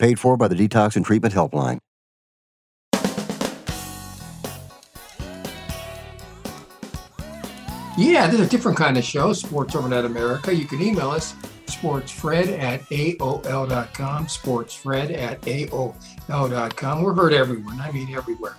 [0.00, 1.78] Paid for by the Detox and Treatment Helpline.
[7.98, 10.54] Yeah, this is a different kind of show, Sports Overnight America.
[10.54, 11.34] You can email us,
[11.66, 17.02] sportsfred at AOL.com, sportsfred at AOL.com.
[17.02, 18.56] We're heard everywhere, I mean everywhere.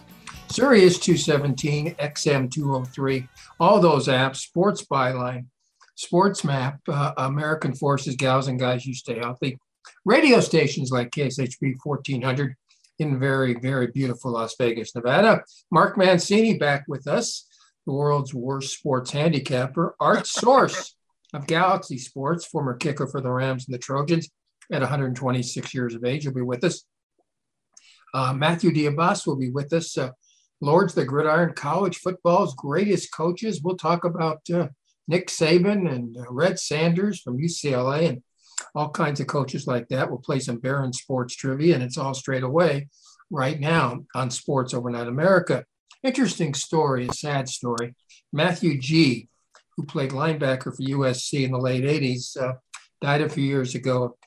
[0.52, 3.28] Sirius 217, XM 203,
[3.59, 5.48] all those apps, Sports Byline,
[5.95, 9.58] Sports Map, uh, American Forces, Gals and Guys, You Stay Healthy,
[10.06, 12.56] radio stations like KSHP 1400
[13.00, 15.44] in very, very beautiful Las Vegas, Nevada.
[15.72, 17.48] Mark Mancini back with us
[17.86, 20.96] the world's worst sports handicapper, Art Source
[21.34, 24.30] of Galaxy Sports, former kicker for the Rams and the Trojans
[24.72, 26.24] at 126 years of age.
[26.24, 26.84] He'll be with us.
[28.14, 29.98] Uh, Matthew Diabas will be with us.
[29.98, 30.12] Uh,
[30.60, 33.62] Lords, the Gridiron College football's greatest coaches.
[33.64, 34.68] We'll talk about uh,
[35.08, 38.22] Nick Saban and uh, Red Sanders from UCLA and
[38.76, 40.09] all kinds of coaches like that.
[40.09, 42.88] We'll play some Barron sports trivia, and it's all straight away
[43.30, 45.66] right now on Sports Overnight America.
[46.04, 47.95] Interesting story, a sad story.
[48.34, 49.30] Matthew Gee.,
[49.77, 52.54] who played linebacker for USC in the late 80s, uh,
[53.02, 54.17] died a few years ago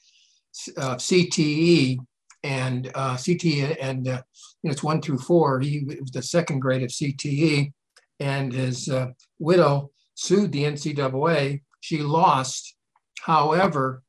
[0.77, 1.99] of CTE.
[2.43, 4.21] And uh, CTE, and uh,
[4.63, 5.61] you know, it's one through four.
[5.61, 7.73] He was the second grade of CTE,
[8.21, 11.63] and his uh, widow sued the NCAA.
[11.81, 12.75] She lost.
[13.23, 14.03] However,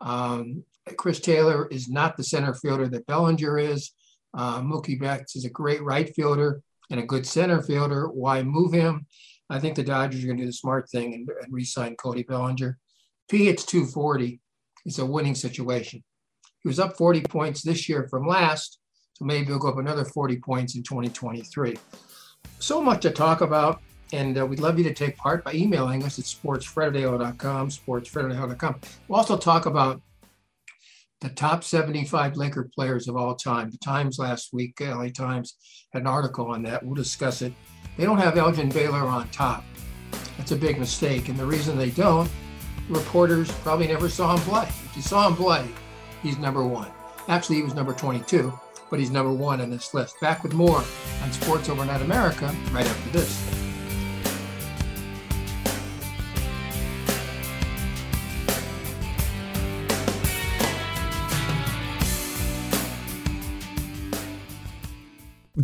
[0.00, 0.64] Um,
[0.96, 3.92] Chris Taylor is not the center fielder that Bellinger is.
[4.34, 8.08] Uh, Mookie Betts is a great right fielder and a good center fielder.
[8.08, 9.06] Why move him?
[9.50, 12.22] I think the Dodgers are going to do the smart thing and, and re-sign Cody
[12.22, 12.78] Bellinger.
[13.28, 14.40] If he hits 240,
[14.84, 16.02] it's a winning situation.
[16.62, 18.78] He was up 40 points this year from last,
[19.14, 21.76] so maybe he'll go up another 40 points in 2023.
[22.58, 23.82] So much to talk about,
[24.12, 28.80] and uh, we'd love you to take part by emailing us at sportsfredadio.com, sportsfredadio.com.
[29.08, 30.00] We'll also talk about
[31.22, 33.70] the top 75 Laker players of all time.
[33.70, 35.56] The Times last week, LA Times,
[35.92, 36.84] had an article on that.
[36.84, 37.52] We'll discuss it
[37.96, 39.64] they don't have Elgin Baylor on top.
[40.38, 41.28] That's a big mistake.
[41.28, 42.30] And the reason they don't,
[42.88, 44.66] reporters probably never saw him play.
[44.66, 45.68] If you saw him play,
[46.22, 46.90] he's number one.
[47.28, 48.52] Actually, he was number 22,
[48.90, 50.20] but he's number one on this list.
[50.20, 50.82] Back with more
[51.22, 53.61] on Sports Overnight America right after this.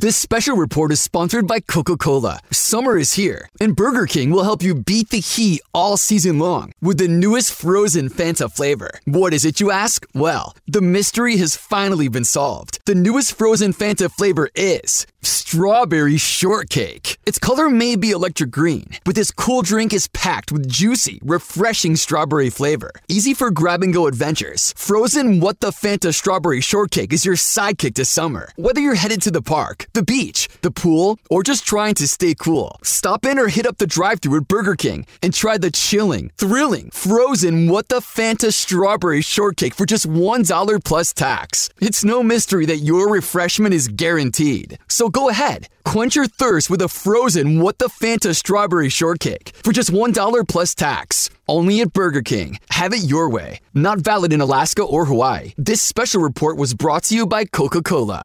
[0.00, 2.38] This special report is sponsored by Coca Cola.
[2.52, 6.70] Summer is here, and Burger King will help you beat the heat all season long
[6.80, 9.00] with the newest frozen Fanta flavor.
[9.06, 10.06] What is it, you ask?
[10.14, 12.78] Well, the mystery has finally been solved.
[12.86, 17.18] The newest frozen Fanta flavor is strawberry shortcake.
[17.26, 21.96] Its color may be electric green, but this cool drink is packed with juicy, refreshing
[21.96, 22.92] strawberry flavor.
[23.08, 24.74] Easy for grab and go adventures.
[24.76, 28.50] Frozen What the Fanta strawberry shortcake is your sidekick to summer.
[28.56, 32.34] Whether you're headed to the park, the beach, the pool, or just trying to stay
[32.34, 35.70] cool, stop in or hit up the drive thru at Burger King and try the
[35.70, 41.70] chilling, thrilling, frozen What the Fanta strawberry shortcake for just $1 plus tax.
[41.80, 44.78] It's no mystery that your refreshment is guaranteed.
[44.88, 49.72] So go ahead, quench your thirst with a frozen What the Fanta strawberry shortcake for
[49.72, 51.30] just $1 plus tax.
[51.48, 52.58] Only at Burger King.
[52.70, 53.60] Have it your way.
[53.72, 55.52] Not valid in Alaska or Hawaii.
[55.56, 58.22] This special report was brought to you by Coca Cola.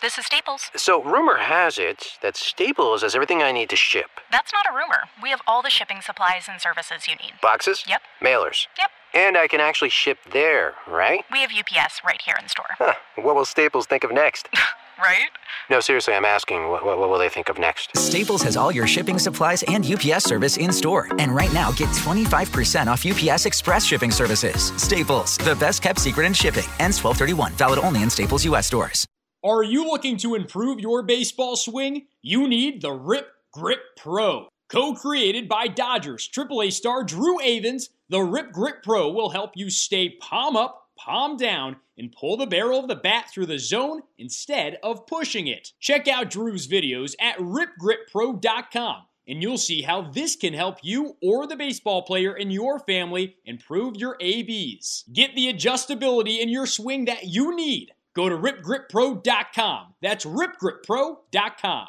[0.00, 0.70] Hi, this is Staples.
[0.76, 4.74] So, rumor has it that Staples has everything I need to ship That's not a
[4.74, 5.04] rumor.
[5.22, 7.32] We have all the shipping supplies and services you need.
[7.42, 8.02] boxes, Yep.
[8.22, 8.90] mailers, Yep.
[9.14, 11.24] and I can actually ship there, right?
[11.32, 12.66] We have UPS right here in store.
[12.78, 12.94] Huh.
[13.16, 14.48] What will Staples think of next?
[14.98, 15.28] Right?
[15.68, 17.94] No, seriously, I'm asking, what, what, what will they think of next?
[17.98, 21.06] Staples has all your shipping supplies and UPS service in store.
[21.18, 24.72] And right now, get 25% off UPS Express shipping services.
[24.78, 26.64] Staples, the best kept secret in shipping.
[26.80, 27.52] Ends 1231.
[27.56, 28.68] Valid only in Staples U.S.
[28.68, 29.04] stores.
[29.44, 32.06] Are you looking to improve your baseball swing?
[32.22, 34.48] You need the Rip Grip Pro.
[34.68, 39.70] Co created by Dodgers AAA star Drew Avans, the Rip Grip Pro will help you
[39.70, 44.02] stay palm up, palm down, and pull the barrel of the bat through the zone
[44.18, 45.72] instead of pushing it.
[45.80, 51.46] Check out Drew's videos at ripgrippro.com and you'll see how this can help you or
[51.46, 55.04] the baseball player in your family improve your ABs.
[55.12, 57.92] Get the adjustability in your swing that you need.
[58.16, 59.94] Go to ripgrippro.com.
[60.00, 61.86] That's ripgrippro.com.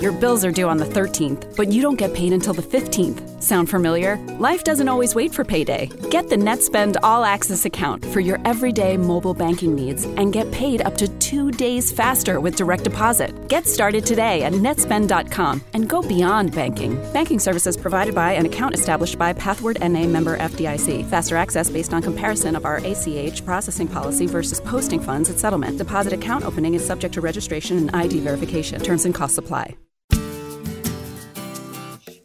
[0.00, 3.42] Your bills are due on the 13th, but you don't get paid until the 15th.
[3.42, 4.16] Sound familiar?
[4.38, 5.90] Life doesn't always wait for payday.
[6.10, 10.80] Get the NetSpend All Access account for your everyday mobile banking needs and get paid
[10.80, 13.48] up to two days faster with direct deposit.
[13.48, 16.96] Get started today at netspend.com and go beyond banking.
[17.12, 21.08] Banking services provided by an account established by Pathward NA member FDIC.
[21.10, 25.76] Faster access based on comparison of our ACH processing policy versus posting funds at settlement.
[25.76, 28.80] Deposit account opening is subject to registration and ID verification.
[28.80, 29.69] Terms and costs apply.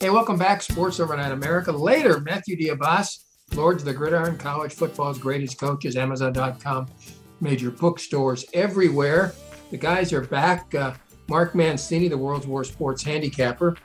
[0.02, 1.72] Hey, welcome back, Sports Overnight America.
[1.72, 3.24] Later, Matthew Diabas,
[3.56, 6.88] Lords of the Gridiron, College Football's Greatest Coaches, Amazon.com,
[7.40, 9.34] major bookstores everywhere.
[9.72, 10.76] The guys are back.
[10.76, 10.96] Uh,
[11.30, 13.78] Mark Mancini, the world's worst sports handicapper.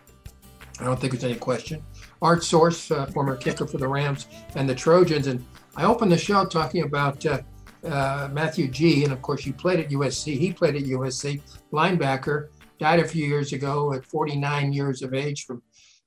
[0.80, 1.80] I don't think there's any question.
[2.20, 5.28] Art Source, uh, former kicker for the Rams and the Trojans.
[5.28, 5.44] And
[5.76, 7.40] I opened the show talking about uh,
[7.84, 9.04] uh, Matthew Gee.
[9.04, 10.36] And of course, you played at USC.
[10.36, 11.40] He played at USC,
[11.72, 12.48] linebacker,
[12.80, 15.62] died a few years ago at 49 years of age from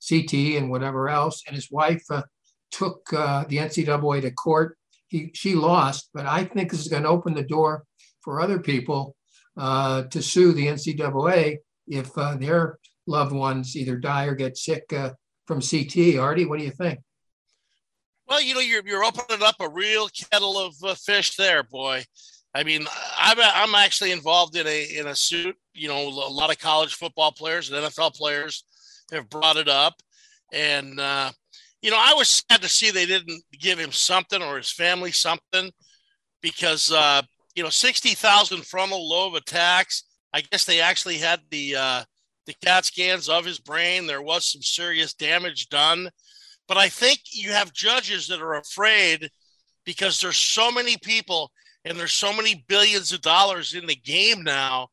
[0.08, 1.44] CT and whatever else.
[1.48, 2.24] And his wife uh,
[2.72, 4.78] took uh, the NCAA to court.
[5.08, 7.84] He, she lost, but I think this is going to open the door
[8.22, 9.16] for other people
[9.58, 11.58] uh, to sue the NCAA
[11.88, 15.12] if uh, their loved ones either die or get sick uh,
[15.46, 16.18] from CT.
[16.18, 17.00] Artie, what do you think?
[18.28, 22.06] Well, you know, you're you're opening up a real kettle of uh, fish there, boy.
[22.56, 22.86] I mean,
[23.18, 25.56] I'm I'm actually involved in a in a suit.
[25.74, 28.64] You know, a lot of college football players and NFL players
[29.12, 29.96] have brought it up,
[30.52, 31.32] and uh,
[31.82, 35.12] you know, I was sad to see they didn't give him something or his family
[35.12, 35.72] something
[36.42, 37.22] because uh,
[37.56, 40.04] you know, sixty thousand frontal lobe attacks.
[40.34, 42.04] I guess they actually had the uh,
[42.46, 44.08] the CAT scans of his brain.
[44.08, 46.10] There was some serious damage done.
[46.68, 49.30] But I think you have judges that are afraid
[49.86, 51.52] because there's so many people
[51.86, 54.88] and there's so many billions of dollars in the game now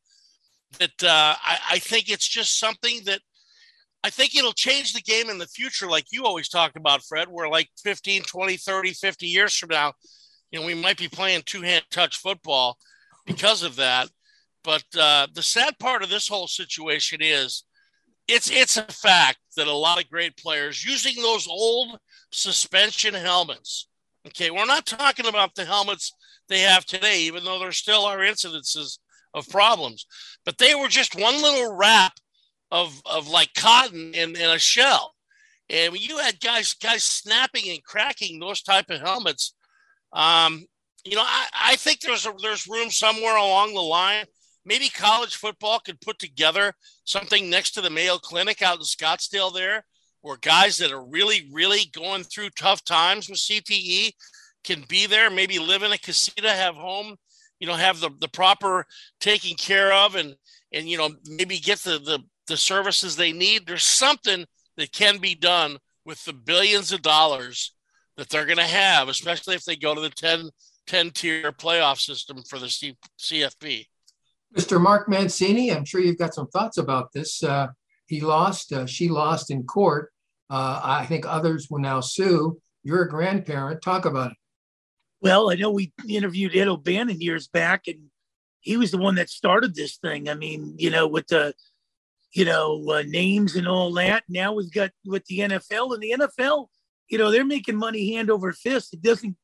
[0.79, 3.21] that uh, I, I think it's just something that
[4.03, 7.27] I think it'll change the game in the future, like you always talk about, Fred,
[7.29, 9.93] where like 15, 20, 30, 50 years from now,
[10.51, 12.77] you know, we might be playing two hand touch football
[13.25, 14.09] because of that.
[14.63, 17.63] But uh, the sad part of this whole situation is
[18.27, 21.97] it's it's a fact that a lot of great players using those old
[22.31, 23.87] suspension helmets.
[24.27, 26.13] Okay, we're not talking about the helmets
[26.47, 28.99] they have today, even though there still are incidences
[29.33, 30.05] of problems.
[30.45, 32.13] But they were just one little wrap
[32.71, 35.13] of of like cotton in, in a shell.
[35.69, 39.53] And when you had guys guys snapping and cracking those type of helmets,
[40.13, 40.65] um,
[41.05, 44.25] you know, I, I think there's a, there's room somewhere along the line
[44.65, 46.73] maybe college football could put together
[47.03, 49.83] something next to the Mayo Clinic out in Scottsdale there,
[50.21, 54.11] where guys that are really, really going through tough times with CTE
[54.63, 57.15] can be there, maybe live in a casita, have home,
[57.59, 58.85] you know, have the, the proper
[59.19, 60.35] taking care of and,
[60.71, 63.65] and, you know, maybe get the, the, the services they need.
[63.65, 64.45] There's something
[64.77, 67.73] that can be done with the billions of dollars
[68.17, 70.49] that they're going to have, especially if they go to the 10,
[70.87, 73.87] 10 tier playoff system for the C, CFP.
[74.55, 74.81] Mr.
[74.81, 77.41] Mark Mancini, I'm sure you've got some thoughts about this.
[77.43, 77.67] Uh,
[78.07, 80.11] he lost, uh, she lost in court.
[80.49, 82.59] Uh, I think others will now sue.
[82.83, 83.81] You're a grandparent.
[83.81, 84.37] Talk about it.
[85.21, 88.09] Well, I know we interviewed Ed O'Bannon years back, and
[88.59, 90.27] he was the one that started this thing.
[90.27, 91.53] I mean, you know, with the
[92.33, 94.23] you know uh, names and all that.
[94.29, 96.67] Now we've got with the NFL and the NFL,
[97.09, 98.93] you know, they're making money hand over fist.
[98.93, 99.35] It doesn't,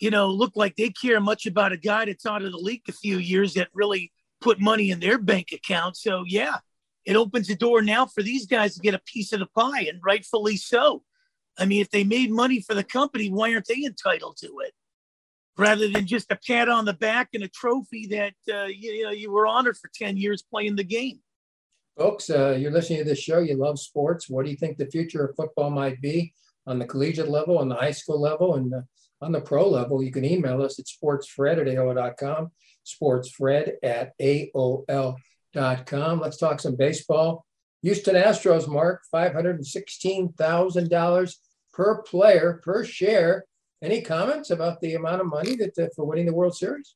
[0.00, 2.82] you know, look like they care much about a guy that's out of the league
[2.88, 5.96] a few years that really put money in their bank account.
[5.96, 6.56] So yeah,
[7.04, 9.82] it opens the door now for these guys to get a piece of the pie,
[9.82, 11.02] and rightfully so.
[11.58, 14.72] I mean, if they made money for the company, why aren't they entitled to it?
[15.56, 19.04] Rather than just a pat on the back and a trophy that uh, you, you
[19.04, 21.20] know you were honored for ten years playing the game.
[21.96, 23.38] Folks, uh, you're listening to this show.
[23.38, 24.28] You love sports.
[24.28, 26.34] What do you think the future of football might be
[26.66, 28.82] on the collegiate level, on the high school level, and uh,
[29.22, 30.02] on the pro level?
[30.02, 32.50] You can email us at sportsfred at AOL.com,
[32.84, 36.20] sportsfred at AOL.com.
[36.20, 37.46] Let's talk some baseball.
[37.80, 41.34] Houston Astros, Mark, $516,000
[41.72, 43.46] per player, per share.
[43.80, 46.94] Any comments about the amount of money that uh, for winning the World Series?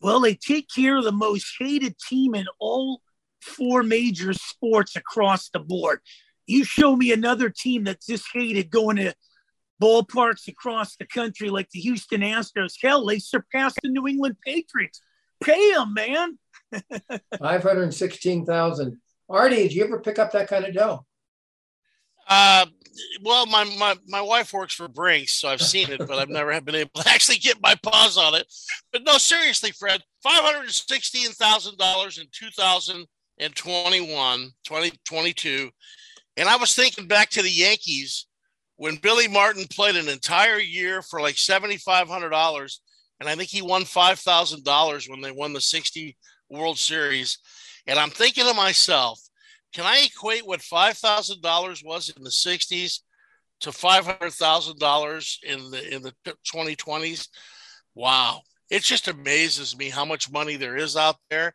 [0.00, 3.02] Well, they take care of the most hated team in all
[3.42, 6.00] four major sports across the board.
[6.46, 9.14] You show me another team that's just hated going to
[9.82, 12.74] ballparks across the country like the Houston Astros.
[12.80, 15.00] Hell, they surpassed the New England Patriots.
[15.42, 16.38] Pay them, man.
[17.38, 19.00] 516,000.
[19.28, 21.06] Artie, did you ever pick up that kind of dough?
[22.28, 22.66] Uh,
[23.22, 26.60] well, my, my, my wife works for Brinks, so I've seen it, but I've never
[26.60, 28.46] been able to actually get my paws on it.
[28.92, 33.06] But no, seriously, Fred, $516,000 in 2000
[33.42, 35.70] and 21, 2022.
[36.36, 38.26] And I was thinking back to the Yankees
[38.76, 42.78] when Billy Martin played an entire year for like $7,500.
[43.20, 46.16] And I think he won $5,000 when they won the 60
[46.48, 47.38] World Series.
[47.86, 49.20] And I'm thinking to myself,
[49.74, 53.00] can I equate what $5,000 was in the 60s
[53.60, 57.28] to $500,000 in the in the 2020s?
[57.94, 61.54] Wow it just amazes me how much money there is out there.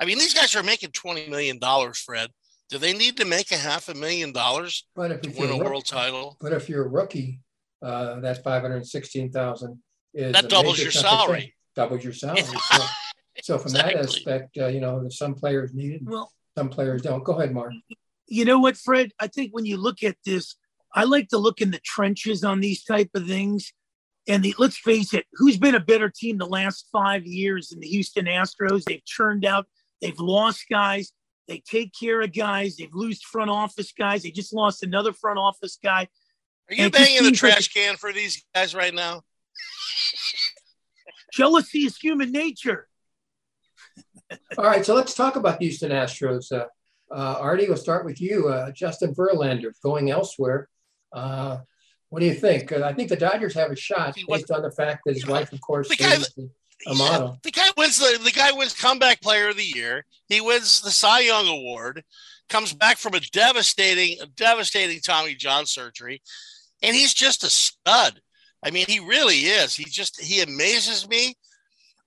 [0.00, 2.30] I mean, these guys are making twenty million dollars, Fred.
[2.68, 5.52] Do they need to make a half a million dollars but if to win a
[5.52, 6.36] rookie, world title?
[6.40, 7.40] But if you're a rookie,
[7.80, 9.78] uh, that five hundred sixteen thousand
[10.12, 11.54] is that doubles your salary.
[11.76, 12.42] Doubles your salary.
[12.72, 12.84] so,
[13.42, 13.94] so, from exactly.
[13.94, 17.22] that aspect, uh, you know, some players need it, well, some players don't.
[17.22, 17.74] Go ahead, Mark.
[18.26, 19.12] You know what, Fred?
[19.20, 20.56] I think when you look at this,
[20.92, 23.72] I like to look in the trenches on these type of things
[24.28, 27.80] and the, let's face it, who's been a better team the last five years than
[27.80, 28.84] the Houston Astros?
[28.84, 29.66] They've churned out,
[30.00, 31.12] they've lost guys,
[31.46, 34.22] they take care of guys, they've lost front office guys.
[34.24, 36.08] They just lost another front office guy.
[36.68, 39.22] Are you banging the trash like, can for these guys right now?
[41.32, 42.88] Jealousy is human nature.
[44.58, 46.50] All right, so let's talk about Houston Astros.
[46.50, 46.66] Uh,
[47.12, 48.48] uh, Artie, we'll start with you.
[48.48, 50.68] Uh, Justin Verlander going elsewhere.
[52.10, 52.72] What do you think?
[52.72, 55.60] I think the Dodgers have a shot based on the fact that his wife, of
[55.60, 56.32] course, the guy, is
[56.86, 57.28] a model.
[57.28, 60.04] Yeah, the guy wins the the guy wins comeback player of the year.
[60.28, 62.04] He wins the Cy Young award.
[62.48, 66.22] Comes back from a devastating, devastating Tommy John surgery,
[66.80, 68.20] and he's just a stud.
[68.62, 69.74] I mean, he really is.
[69.74, 71.34] He just he amazes me.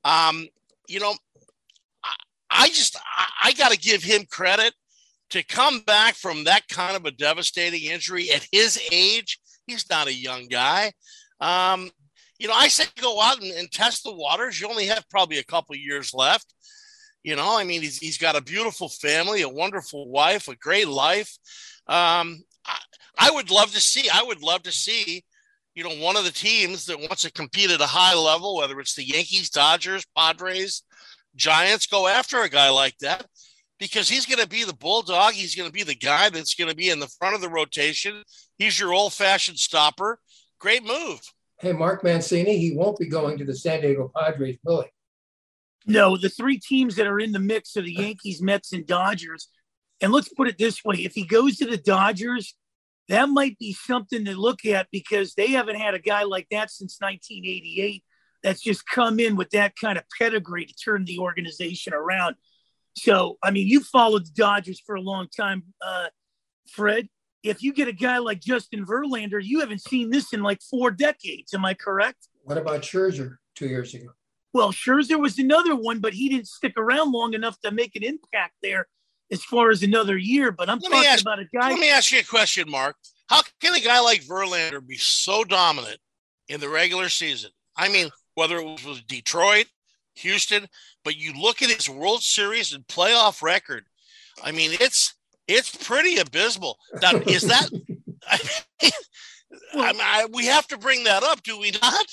[0.06, 0.48] Um,
[0.88, 1.14] you know,
[2.04, 2.16] I,
[2.50, 4.74] I just I, I got to give him credit
[5.32, 9.39] to come back from that kind of a devastating injury at his age
[9.70, 10.92] He's not a young guy.
[11.40, 11.90] Um,
[12.38, 14.60] you know, I say go out and, and, test the waters.
[14.60, 16.54] You only have probably a couple years left.
[17.24, 20.88] You know, I mean, he's, he's got a beautiful family, a wonderful wife, a great
[20.88, 21.38] life.
[21.88, 22.78] Um, I,
[23.18, 25.24] I would love to see, I would love to see,
[25.76, 28.80] you know, one of the teams that wants to compete at a high level, whether
[28.80, 30.84] it's the Yankees, Dodgers, Padres,
[31.36, 33.26] Giants, go after a guy like that
[33.80, 35.34] because he's going to be the bulldog.
[35.34, 37.50] He's going to be the guy that's going to be in the front of the
[37.50, 38.24] rotation.
[38.60, 40.20] He's your old fashioned stopper.
[40.60, 41.22] Great move.
[41.60, 44.90] Hey, Mark Mancini, he won't be going to the San Diego Padres, will he?
[45.88, 49.48] No, the three teams that are in the mix are the Yankees, Mets, and Dodgers.
[50.02, 52.54] And let's put it this way if he goes to the Dodgers,
[53.08, 56.70] that might be something to look at because they haven't had a guy like that
[56.70, 58.04] since 1988
[58.44, 62.36] that's just come in with that kind of pedigree to turn the organization around.
[62.96, 66.08] So, I mean, you followed the Dodgers for a long time, uh,
[66.70, 67.08] Fred.
[67.44, 70.92] If you get a guy like Justin Verlander, you haven't seen this in like four
[70.92, 71.54] decades.
[71.54, 72.28] Am I correct?
[72.44, 74.10] What about Scherzer two years ago?
[74.54, 78.04] Well, Scherzer was another one, but he didn't stick around long enough to make an
[78.04, 78.88] impact there
[79.32, 80.52] as far as another year.
[80.52, 81.70] But I'm let talking ask, about a guy.
[81.70, 82.96] Let me ask you a question, Mark.
[83.28, 86.00] How can a guy like Verlander be so dominant
[86.48, 87.52] in the regular season?
[87.78, 89.68] I mean, whether it was with Detroit,
[90.16, 90.68] Houston,
[91.06, 93.86] but you look at his World Series and playoff record.
[94.44, 95.16] I mean, it's
[95.50, 96.78] it's pretty abysmal.
[97.02, 97.70] Now, is that?
[98.30, 102.06] I mean, I I, we have to bring that up, do we not?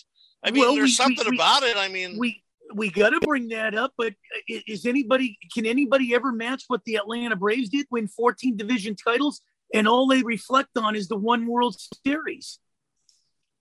[0.42, 1.76] I mean, well, there's we, something we, about it.
[1.76, 2.42] I mean, we
[2.74, 3.92] we got to bring that up.
[3.96, 4.14] But
[4.48, 5.38] is anybody?
[5.54, 7.86] Can anybody ever match what the Atlanta Braves did?
[7.90, 9.40] Win 14 division titles,
[9.74, 12.58] and all they reflect on is the one World Series.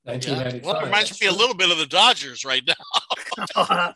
[0.06, 0.60] Yeah.
[0.64, 3.56] Well, it reminds me a little bit of the Dodgers right now.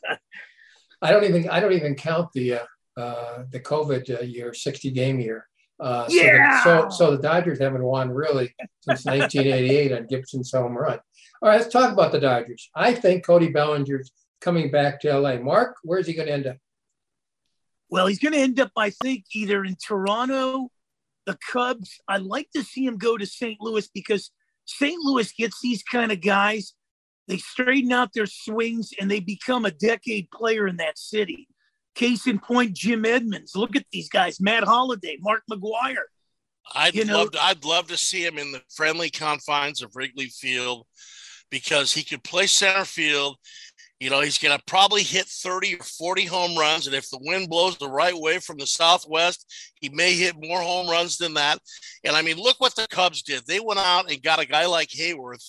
[1.01, 2.65] I don't even I don't even count the uh,
[2.98, 5.48] uh, the COVID uh, year, 60 game year.
[5.79, 6.63] Uh, yeah.
[6.63, 11.00] So the, so, so the Dodgers haven't won really since 1988 on Gibson's home run.
[11.41, 12.69] All right, let's talk about the Dodgers.
[12.75, 15.38] I think Cody Bellinger's coming back to LA.
[15.38, 16.57] Mark, where's he going to end up?
[17.89, 20.69] Well, he's going to end up, I think, either in Toronto,
[21.25, 22.00] the Cubs.
[22.07, 23.59] I'd like to see him go to St.
[23.62, 24.31] Louis because
[24.65, 25.00] St.
[25.01, 26.74] Louis gets these kind of guys.
[27.27, 31.48] They straighten out their swings and they become a decade player in that city.
[32.00, 33.58] Case in point, Jim Edmonds.
[33.58, 36.08] Look at these guys: Matt Holliday, Mark McGwire.
[36.74, 40.27] I'd you love to, I'd love to see him in the friendly confines of Wrigley
[40.27, 40.86] Field
[41.51, 43.36] because he could play center field.
[44.00, 46.88] You know, he's going to probably hit 30 or 40 home runs.
[46.88, 49.46] And if the wind blows the right way from the southwest,
[49.82, 51.60] he may hit more home runs than that.
[52.06, 53.46] And I mean, look what the Cubs did.
[53.46, 55.44] They went out and got a guy like Heyward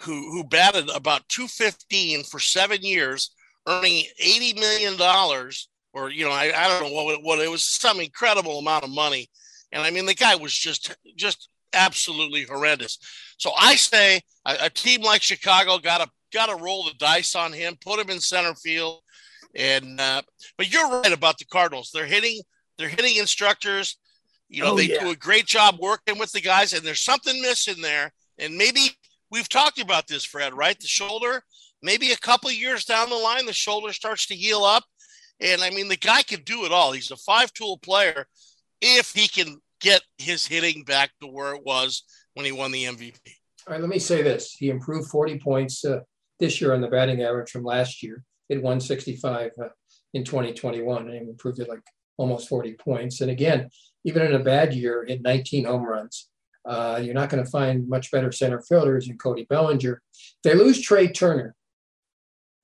[0.00, 3.34] who, who batted about 215 for seven years,
[3.66, 5.50] earning $80 million.
[5.98, 8.90] Or, you know, I, I don't know what, what it was, some incredible amount of
[8.90, 9.28] money.
[9.72, 12.98] And I mean, the guy was just, just absolutely horrendous.
[13.36, 17.34] So I say a, a team like Chicago got to got to roll the dice
[17.34, 19.00] on him, put him in center field,
[19.54, 20.22] and uh,
[20.56, 21.90] but you're right about the Cardinals.
[21.92, 22.40] They're hitting
[22.76, 23.98] they're hitting instructors.
[24.48, 25.00] You know, oh, they yeah.
[25.00, 28.12] do a great job working with the guys, and there's something missing there.
[28.38, 28.80] And maybe
[29.30, 30.78] we've talked about this, Fred, right?
[30.78, 31.42] The shoulder.
[31.82, 34.84] Maybe a couple years down the line, the shoulder starts to heal up.
[35.40, 36.92] And I mean, the guy can do it all.
[36.92, 38.26] He's a five tool player
[38.80, 42.02] if he can get his hitting back to where it was
[42.34, 43.14] when he won the MVP.
[43.66, 44.52] All right, let me say this.
[44.52, 46.00] He improved 40 points uh,
[46.40, 48.24] this year on the batting average from last year.
[48.48, 49.68] It 165 uh,
[50.14, 51.82] in 2021 and improved it like
[52.16, 53.20] almost 40 points.
[53.20, 53.68] And again,
[54.04, 56.28] even in a bad year, hit 19 home runs.
[56.64, 60.02] Uh, you're not going to find much better center fielders than Cody Bellinger.
[60.42, 61.54] They lose Trea Turner,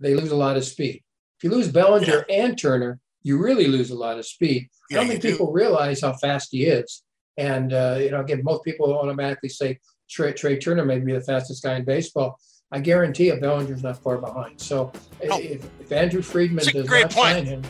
[0.00, 1.03] they lose a lot of speed.
[1.38, 2.44] If you lose Bellinger yeah.
[2.44, 4.68] and Turner, you really lose a lot of speed.
[4.90, 7.02] Yeah, I don't think people realize how fast he is.
[7.36, 11.20] And, uh, you know, again, most people automatically say Trey, Trea Turner may be the
[11.20, 12.38] fastest guy in baseball.
[12.70, 14.60] I guarantee you Bellinger's not far behind.
[14.60, 14.92] So
[15.30, 15.40] oh.
[15.40, 17.12] if, if, Andrew Friedman does not point.
[17.12, 17.62] sign him,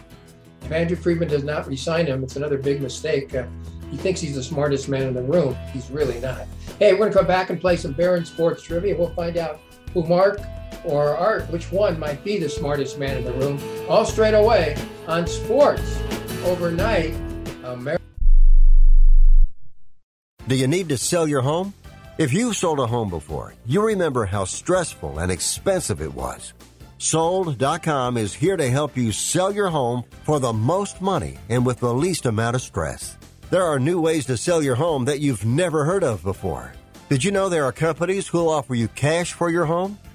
[0.63, 3.35] if Andrew Friedman does not resign him, it's another big mistake.
[3.35, 3.47] Uh,
[3.91, 5.57] he thinks he's the smartest man in the room.
[5.73, 6.47] He's really not.
[6.79, 8.97] Hey, we're going to come back and play some Barron Sports Trivia.
[8.97, 9.61] We'll find out
[9.93, 10.41] who Mark
[10.85, 14.77] or Art, which one might be the smartest man in the room, all straight away
[15.07, 16.01] on Sports
[16.45, 17.15] Overnight.
[20.47, 21.73] Do you need to sell your home?
[22.19, 26.53] If you've sold a home before, you remember how stressful and expensive it was.
[26.99, 31.81] Sold.com is here to help you sell your home for the most money and with
[31.81, 33.17] the least amount of stress.
[33.51, 36.73] There are new ways to sell your home that you've never heard of before.
[37.09, 39.99] Did you know there are companies who'll offer you cash for your home?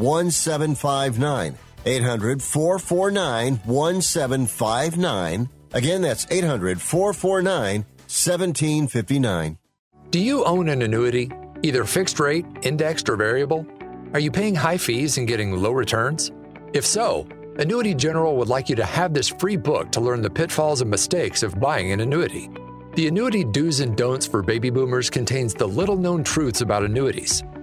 [0.00, 1.56] 1759.
[1.86, 5.48] 800 449 1759.
[5.72, 9.58] Again, that's 800 449 1759.
[10.10, 11.30] Do you own an annuity,
[11.62, 13.64] either fixed rate, indexed, or variable?
[14.12, 16.32] Are you paying high fees and getting low returns?
[16.72, 20.30] If so, Annuity General would like you to have this free book to learn the
[20.30, 22.50] pitfalls and mistakes of buying an annuity.
[22.94, 27.44] The Annuity Do's and Don'ts for Baby Boomers contains the little known truths about annuities,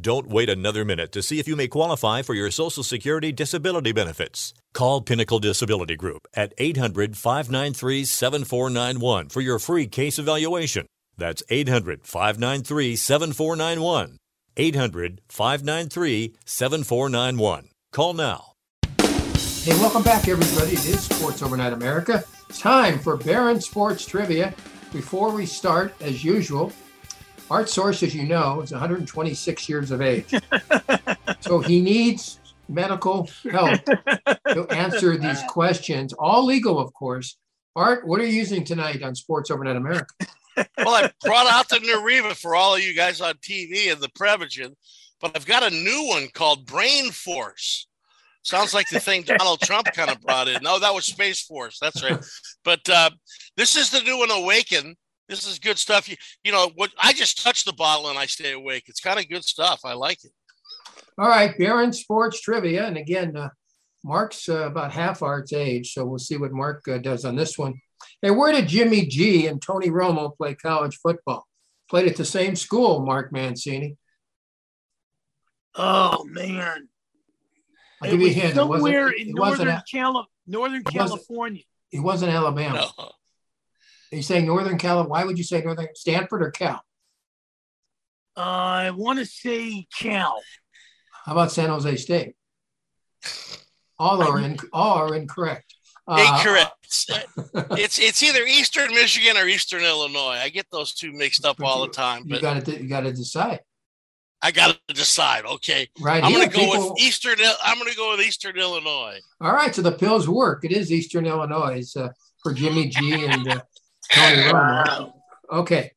[0.00, 3.92] Don't wait another minute to see if you may qualify for your Social Security disability
[3.92, 4.54] benefits.
[4.72, 10.86] Call Pinnacle Disability Group at 800 593 7491 for your free case evaluation.
[11.18, 14.16] That's 800 593 7491.
[14.56, 17.68] 800 593 7491.
[17.92, 18.52] Call now.
[19.62, 20.72] Hey, welcome back, everybody.
[20.72, 22.24] It is Sports Overnight America.
[22.48, 24.54] Time for Barron Sports Trivia.
[24.90, 26.72] Before we start, as usual,
[27.52, 30.32] Art Source, as you know, is 126 years of age.
[31.40, 37.36] so he needs medical help to answer these questions, all legal, of course.
[37.76, 40.06] Art, what are you using tonight on Sports Overnight America?
[40.78, 44.08] well, I brought out the Neuriva for all of you guys on TV and the
[44.08, 44.74] Prevagen,
[45.20, 47.86] but I've got a new one called Brain Force.
[48.44, 50.62] Sounds like the thing Donald Trump kind of brought in.
[50.62, 51.78] No, that was Space Force.
[51.80, 52.18] That's right.
[52.64, 53.10] But uh,
[53.58, 54.96] this is the new one, Awaken.
[55.28, 56.08] This is good stuff.
[56.08, 56.90] You, you know what?
[57.00, 58.84] I just touch the bottle and I stay awake.
[58.86, 59.80] It's kind of good stuff.
[59.84, 60.32] I like it.
[61.18, 63.50] All right, Barron Sports Trivia, and again, uh,
[64.02, 67.58] Mark's uh, about half Art's age, so we'll see what Mark uh, does on this
[67.58, 67.74] one.
[68.22, 71.46] Hey, where did Jimmy G and Tony Romo play college football?
[71.90, 73.96] Played at the same school, Mark Mancini.
[75.74, 76.88] Oh man,
[78.02, 78.54] I'll give you a hint.
[78.54, 81.62] Somewhere it in it wasn't northern, Cali- northern it wasn't- California.
[81.92, 82.90] It wasn't Alabama.
[82.98, 83.10] Are
[84.16, 85.06] you saying Northern Cal?
[85.06, 86.82] Why would you say Northern Stanford or Cal?
[88.36, 90.42] I want to say Cal.
[91.24, 92.34] How about San Jose State?
[93.98, 95.74] All are in, all are incorrect.
[96.06, 96.72] Uh, Incorrect.
[97.78, 100.38] it's it's either Eastern Michigan or Eastern Illinois.
[100.42, 103.00] I get those two mixed up all the time, But You got to you got
[103.02, 103.60] to decide.
[104.42, 105.44] I got to decide.
[105.46, 107.36] Okay, Right I'm going to go people- with Eastern.
[107.64, 109.20] I'm going to go with Eastern Illinois.
[109.40, 110.64] All right, so the pills work.
[110.64, 112.08] It is Eastern Illinois uh,
[112.42, 113.70] for Jimmy G and uh, Tony Romo.
[115.50, 115.92] Okay.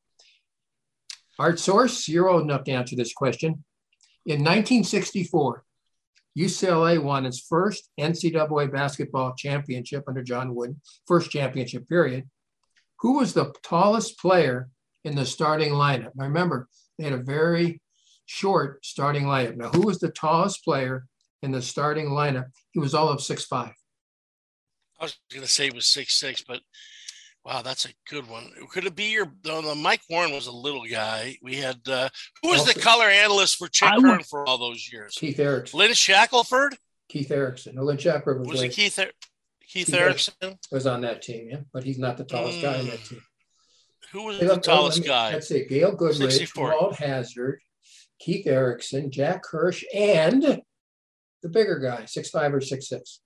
[1.38, 3.64] Art Source, you're old enough to answer this question.
[4.26, 5.64] In 1964,
[6.38, 12.30] UCLA won its first NCAA basketball championship under John Wooden, first championship period.
[13.00, 14.70] Who was the tallest player
[15.04, 16.12] in the starting lineup?
[16.16, 17.82] Now remember, they had a very
[18.26, 19.58] short starting lineup.
[19.58, 21.06] Now, who was the tallest player
[21.42, 22.48] in the starting lineup?
[22.72, 23.74] He was all of six five.
[25.00, 26.62] I was going to say it was six six, but
[27.46, 28.52] wow, that's a good one.
[28.72, 29.32] Could it be your?
[29.46, 31.38] No, Mike Warren was a little guy.
[31.42, 32.10] We had uh,
[32.42, 35.16] who was the color analyst for Chick Hearn for all those years?
[35.18, 35.80] Keith Erickson.
[35.80, 36.76] Lynn Shackelford
[37.08, 37.76] Keith Erickson.
[37.76, 38.98] No, Lynn Shackelford was, was way- it Keith?
[39.00, 39.12] Er-
[39.68, 40.34] Keith Keith Erickson.
[40.72, 43.10] was on that team, yeah, but he's not the tallest guy on that Mm.
[43.10, 43.22] team.
[44.12, 45.34] Who was the look, tallest me- guy?
[45.34, 46.70] Let's see, Gail Goodrich, 64.
[46.80, 47.60] Walt Hazzard,
[48.20, 50.62] Keith Erickson, Jack Hirsch, and
[51.42, 53.20] the bigger guy, six five or six six.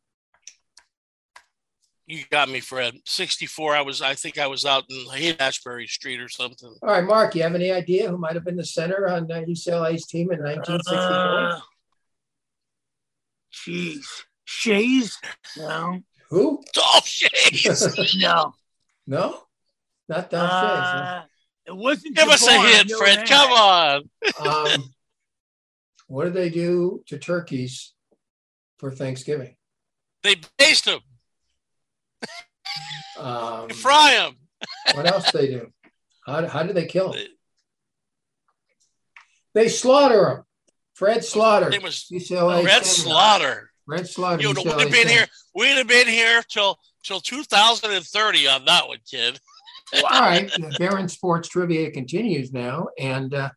[2.10, 2.96] You got me, Fred.
[3.06, 3.76] Sixty-four.
[3.76, 4.02] I was.
[4.02, 6.76] I think I was out in Haight Ashbury Street or something.
[6.82, 9.42] All right, Mark, you have any idea who might have been the center on uh,
[9.48, 10.98] UCLA's team in 1964?
[10.98, 11.60] Uh,
[13.54, 14.06] Jeez,
[14.48, 15.14] Schayes?
[15.56, 16.64] No, who?
[16.74, 18.18] Dolph Schayes.
[18.20, 18.56] no.
[19.06, 19.42] No,
[20.08, 21.26] not Don Uh,
[21.68, 22.16] it wasn't.
[22.16, 23.20] Give us a hint, Fred.
[23.20, 23.28] that.
[23.28, 24.74] Come on.
[24.76, 24.94] Um,
[26.08, 27.94] what do they do to turkeys
[28.80, 29.56] for Thanksgiving?
[30.24, 31.02] They baste them.
[33.18, 34.36] Um, fry them.
[34.96, 35.72] what else they do?
[36.26, 37.24] How, how do they kill them?
[39.54, 40.44] They slaughter them.
[41.00, 41.72] Fred Slaughter.
[41.72, 43.10] It was UCLA Red center.
[43.10, 43.72] Slaughter.
[43.86, 44.42] Fred Slaughter.
[44.42, 45.28] You know, we'd have been here.
[45.56, 49.40] We'd have been here till till 2030 on that one, kid.
[49.94, 53.50] All right, the Barron Sports Trivia continues now, and uh,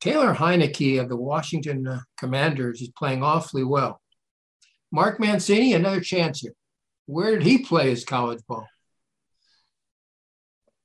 [0.00, 3.99] Taylor Heinicke of the Washington uh, Commanders is playing awfully well.
[4.92, 6.54] Mark Mancini, another chance here.
[7.06, 8.66] Where did he play his college ball?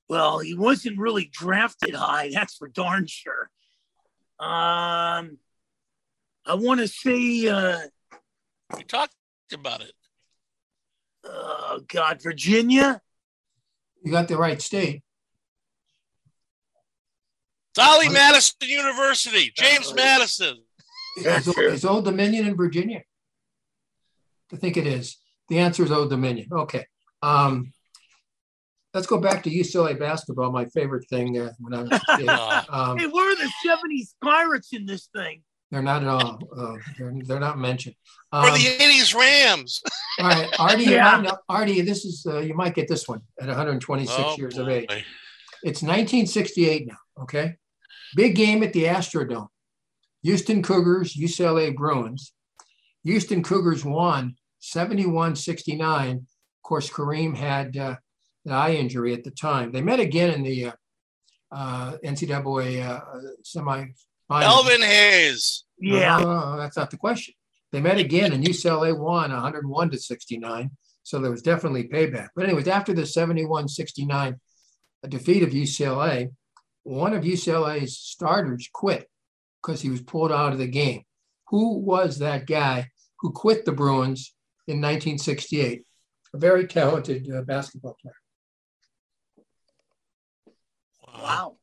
[0.08, 2.30] Well, he wasn't really drafted high.
[2.32, 3.50] That's for darn sure.
[4.40, 5.38] Um,
[6.46, 7.80] I want to say, uh,
[8.76, 9.16] We talked
[9.54, 9.94] about it.
[11.24, 13.02] oh God, Virginia.
[14.04, 15.02] You got the right state.
[17.74, 19.52] Dolly Madison University.
[19.56, 20.64] James Madison.
[21.18, 23.02] Is, is Old Dominion in Virginia?
[24.54, 25.18] I think it is.
[25.50, 26.48] The answer is Old Dominion.
[26.52, 26.86] Okay.
[27.22, 27.74] Um,
[28.94, 30.52] let's go back to UCLA basketball.
[30.52, 32.30] My favorite thing uh, when I was a kid.
[32.70, 35.42] Um, hey, where are the '70s Pirates in this thing?
[35.72, 36.40] they're not at all.
[36.56, 37.96] Uh, they're, they're not mentioned.
[38.32, 39.82] Or Um, the '80s Rams.
[40.20, 41.18] all right, Artie, Yeah.
[41.22, 44.70] might Artie, this is uh, you might get this one at 126 Oh, years of
[44.70, 44.88] age.
[45.64, 46.98] It's 1968 now.
[47.24, 47.56] Okay,
[48.16, 49.48] big game at the Astrodome.
[50.24, 52.32] Houston Cougars, UCLA Bruins.
[53.06, 56.12] Houston Cougars won 71-69.
[56.12, 56.22] Of
[56.64, 57.96] course, Kareem had uh,
[58.46, 59.72] an eye injury at the time.
[59.72, 60.72] They met again in the uh,
[61.52, 63.02] uh, NCAA uh,
[63.44, 63.86] semi.
[64.32, 65.64] Elvin Hayes.
[65.78, 66.18] Yeah.
[66.18, 67.36] No, that's not the question.
[67.72, 70.72] They met again, and UCLA won 101 to 69.
[71.04, 72.30] So there was definitely payback.
[72.36, 74.40] But anyways, after the 71-69
[75.08, 76.32] defeat of UCLA,
[76.84, 79.08] one of UCLA's starters quit
[79.62, 81.04] because he was pulled out of the game.
[81.50, 82.90] Who was that guy
[83.26, 84.36] who quit the Bruins
[84.68, 85.84] in 1968?
[86.36, 88.14] A very talented uh, basketball player.
[91.08, 91.58] Wow.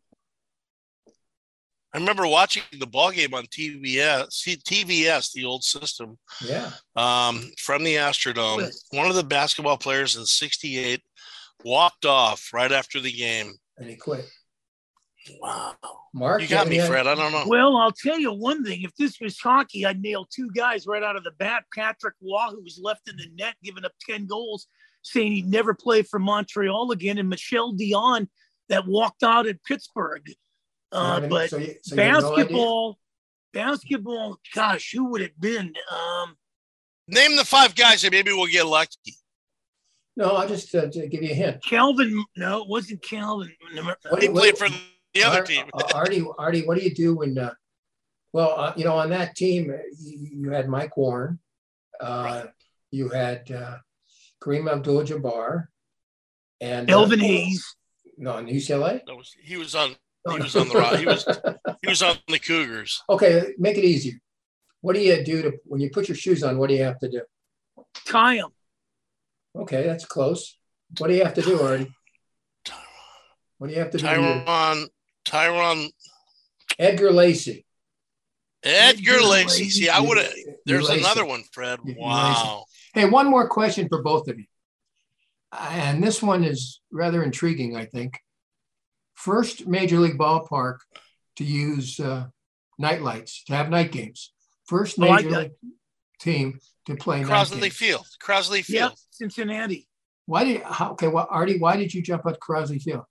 [1.95, 6.73] I remember watching the ball game on TBS, see, TBS, the old system, Yeah.
[6.97, 8.69] um, from the Astrodome.
[8.91, 11.01] One of the basketball players in '68
[11.65, 13.53] walked off right after the game.
[13.79, 14.29] And he quit.
[15.41, 15.75] Wow.
[16.15, 17.07] Mark, You got me, any- Fred.
[17.07, 17.45] I don't know.
[17.47, 18.83] Well, I'll tell you one thing.
[18.83, 21.65] If this was hockey, I'd nail two guys right out of the bat.
[21.75, 24.67] Patrick Roy, who was left in the net, giving up 10 goals,
[25.03, 28.29] saying he'd never play for Montreal again, and Michel Dion
[28.69, 30.23] that walked out at Pittsburgh.
[30.91, 32.99] Uh, So you- but so you- so you have no basketball,
[33.53, 35.75] basketball, gosh, who would it been?
[35.91, 36.37] Um,
[37.09, 39.17] Name the five guys, and maybe we'll get lucky.
[40.17, 41.63] No, I'll just uh, give you a hint.
[41.65, 43.55] Calvin, no, it wasn't Calvin.
[43.75, 44.69] What- He what- played for
[45.15, 45.65] the other Ar- team.
[45.75, 47.37] uh, Artie, Artie, what do you do when?
[47.39, 47.53] Uh,
[48.33, 51.39] well, uh, you know, on that team, uh, you, you had Mike Warren,
[52.01, 52.45] uh,
[52.91, 53.77] you had uh,
[54.43, 55.67] Kareem Abdul-Jabbar,
[56.61, 57.77] and uh, Elvin Hayes.
[58.17, 59.01] No, in UCLA.
[59.09, 59.95] Was- He was on.
[60.31, 60.99] He was on the rock.
[60.99, 61.27] He was.
[61.83, 63.03] He was on the Cougars.
[63.11, 64.15] Okay, make it easier.
[64.81, 66.59] What do you do to when you put your shoes on?
[66.59, 67.23] What do you have to do?
[68.07, 68.51] Tie them.
[69.57, 70.57] Okay, that's close.
[70.99, 71.93] What do you have to do, Artie?
[73.59, 74.05] What do you have to do?
[74.07, 74.87] Tyron.
[75.25, 75.89] Tyron.
[76.79, 77.65] Edgar Lacey.
[78.65, 79.69] Edgar Lacey.
[79.71, 80.33] See, I would have.
[80.67, 81.01] There's Lacey.
[81.01, 81.81] another one, Fred.
[81.97, 82.65] Wow.
[82.95, 84.47] Hey, one more question for both of you.
[85.53, 88.19] And this one is rather intriguing, I think.
[89.15, 90.79] First major league ballpark
[91.37, 92.27] to use uh,
[92.79, 94.33] night lights, to have night games.
[94.67, 95.53] First major got- league
[96.21, 97.77] team to play night Crosley games.
[97.77, 98.07] Field.
[98.23, 98.91] Crosley Field.
[98.91, 99.89] Yep, Cincinnati.
[100.27, 103.05] Why did, how, okay, well, Artie, why did you jump at Crosley Field?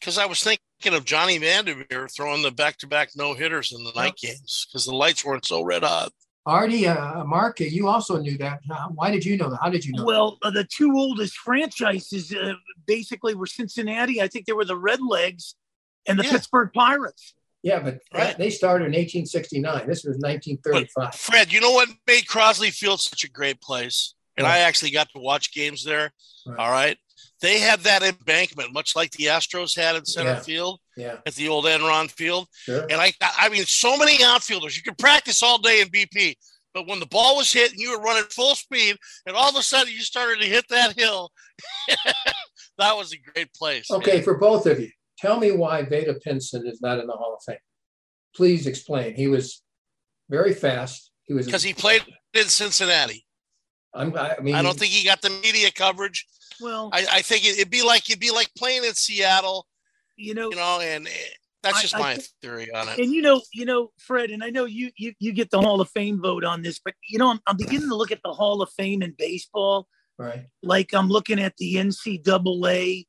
[0.00, 3.92] Because I was thinking of Johnny Vander Meer throwing the back-to-back no hitters in the
[3.96, 6.12] night games because the lights weren't so red hot.
[6.46, 8.60] Artie, uh, Mark, you also knew that.
[8.94, 9.60] Why did you know that?
[9.62, 10.04] How did you know?
[10.04, 12.52] Well, uh, the two oldest franchises uh,
[12.86, 14.20] basically were Cincinnati.
[14.20, 15.54] I think they were the Red Legs
[16.06, 16.32] and the Yeah.
[16.32, 17.32] Pittsburgh Pirates.
[17.62, 18.36] Yeah, but Right.
[18.36, 19.86] they started in 1869.
[19.86, 21.14] This was 1935.
[21.14, 24.14] Fred, you know what made Crosley Field such a great place?
[24.36, 26.12] And I actually got to watch games there.
[26.46, 26.58] Right.
[26.58, 26.98] All right.
[27.44, 30.40] They had that embankment, much like the Astros had in center Yeah.
[30.40, 32.48] field Yeah, at the old Enron Field.
[32.62, 32.84] sure.
[32.90, 34.78] And I, I mean, so many outfielders.
[34.78, 36.36] You could practice all day in BP,
[36.72, 39.56] but when the ball was hit and you were running full speed, and all of
[39.56, 41.30] a sudden you started to hit that hill,
[42.78, 43.90] that was a great place.
[43.90, 44.22] Okay, man.
[44.24, 47.42] for both of you, tell me why Vada Pinson is not in the Hall of
[47.44, 47.58] Fame.
[48.34, 49.14] Please explain.
[49.14, 49.62] He was
[50.30, 51.10] very fast.
[51.24, 52.02] He was because he played
[52.32, 53.26] in Cincinnati.
[53.92, 56.26] I'm, I mean, I don't think he got the media coverage.
[56.60, 59.66] Well, I, I think it, it'd be like it'd be like playing in Seattle,
[60.16, 61.10] you know, you know, and eh,
[61.62, 62.98] that's just I my think- theory on it.
[62.98, 65.80] and you know, you know, Fred, and I know you you you get the Hall
[65.80, 68.32] of Fame vote on this, but you know, I'm, I'm beginning to look at the
[68.32, 69.88] Hall of Fame in baseball
[70.18, 70.46] right.
[70.62, 73.06] like I'm looking at the NCAA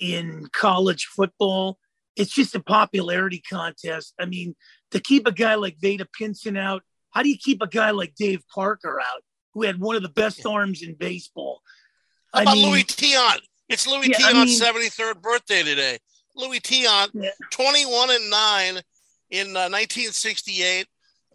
[0.00, 1.78] in college football.
[2.16, 4.14] It's just a popularity contest.
[4.20, 4.54] I mean,
[4.90, 8.14] to keep a guy like Vada Pinson out, how do you keep a guy like
[8.14, 9.22] Dave Parker out,
[9.54, 11.60] who had one of the best arms in baseball?
[12.32, 13.40] How I about mean, Luis Tiant?
[13.68, 15.98] It's Louis Yeah, I mean- 73rd birthday today.
[16.34, 17.30] Luis Tiant, Yeah.
[17.50, 18.80] 21 and 9
[19.30, 20.86] in uh, 1968,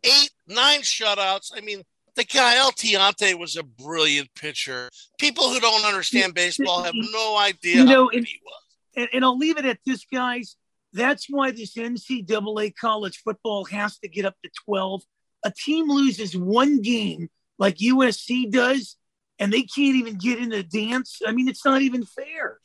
[0.03, 1.51] eight, nine shutouts.
[1.55, 1.83] I mean,
[2.15, 4.89] the guy El Tiante was a brilliant pitcher.
[5.19, 8.63] People who don't understand baseball have no idea You know, how good and- he was.
[8.95, 10.55] and, and I'll leave it at this, guys.
[10.93, 15.03] That's why this NCAA college football has to get up to 12.
[15.43, 17.29] A team loses one game
[17.60, 18.95] like USC does,
[19.39, 21.19] and they can't even get in the dance.
[21.26, 22.60] I mean, it's not even fair.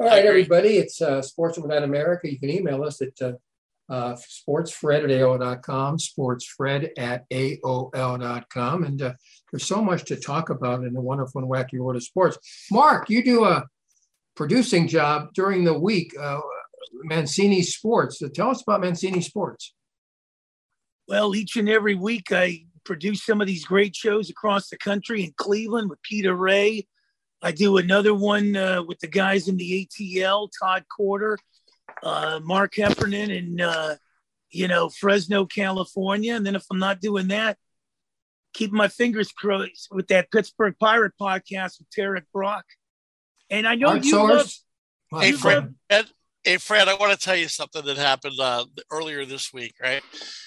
[0.00, 0.78] All right, everybody.
[0.78, 2.30] It's uh, Sports Without America.
[2.30, 3.32] You can email us at uh,
[3.90, 8.84] uh, sportsfred at AOL.com, sportsfred at AOL.com.
[8.84, 9.14] And uh,
[9.50, 12.38] there's so much to talk about in the wonderful and wacky world of sports.
[12.70, 13.64] Mark, you do a
[14.36, 16.14] producing job during the week.
[16.18, 16.40] Uh,
[17.02, 18.18] Mancini Sports.
[18.18, 19.74] So tell us about Mancini Sports.
[21.06, 25.22] Well, each and every week I produce some of these great shows across the country
[25.22, 26.88] in Cleveland with Peter Ray.
[27.42, 31.38] I do another one uh, with the guys in the ATL, Todd Quarter,
[32.02, 33.96] uh, Mark Heffernan, and uh,
[34.50, 36.34] you know Fresno, California.
[36.34, 37.58] And then if I'm not doing that,
[38.54, 42.64] keep my fingers crossed with that Pittsburgh Pirate podcast with Tarek Brock.
[43.50, 44.64] And I know Art you Source?
[45.12, 45.22] love.
[45.22, 45.74] Hey, you Fred,
[46.42, 50.02] hey, Fred, I want to tell you something that happened uh, earlier this week, right?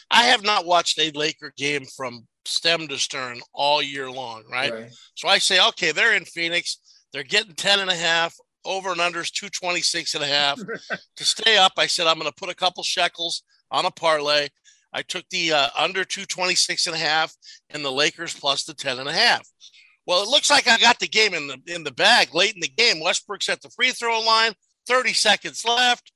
[0.10, 4.71] I have not watched a Laker game from stem to stern all year long, right?
[4.71, 4.91] Right.
[5.15, 6.80] So I say, okay, they're in Phoenix.
[7.13, 8.36] They're getting 10 and a half.
[8.63, 10.60] Over and unders 226 and a half.
[11.17, 14.49] to stay up, I said, I'm going to put a couple shekels on a parlay.
[14.93, 17.34] I took the uh, under 226 and a half
[17.71, 19.47] and the Lakers plus the 10 and a half.
[20.06, 22.62] Well, it looks like I got the game in the in the bag late in
[22.62, 23.01] the game.
[23.01, 24.54] Westbrook's at the free throw line,
[24.88, 26.12] 30 seconds left,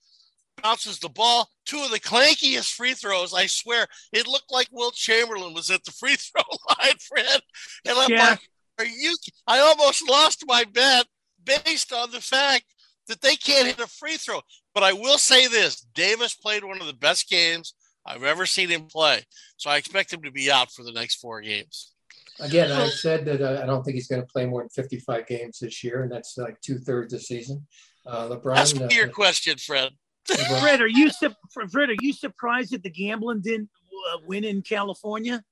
[0.62, 1.50] bounces the ball.
[1.66, 3.88] Two of the clankiest free throws, I swear.
[4.14, 6.44] It looked like Wilt Chamberlain was at the free throw
[6.80, 7.42] line, Fred.
[7.86, 8.30] And I'm Yeah.
[8.30, 8.40] like,
[8.78, 9.16] are you
[9.48, 11.06] I almost lost my bet
[11.44, 12.66] based on the fact
[13.08, 14.42] that they can't hit a free throw.
[14.74, 17.74] But I will say this Davis played one of the best games
[18.06, 19.24] I've ever seen him play.
[19.58, 21.94] So I expect him to be out for the next four games.
[22.40, 25.26] Again, I said that uh, I don't think he's going to play more than 55
[25.26, 27.66] games this year, and that's like two thirds of the season.
[28.06, 28.58] Uh, LeBron.
[28.58, 29.92] Ask uh, me your question, Fred.
[30.28, 31.36] Fred, are you su-
[31.72, 31.90] Fred?
[31.90, 33.70] Are you surprised that the gambling didn't
[34.12, 35.44] uh, win in California?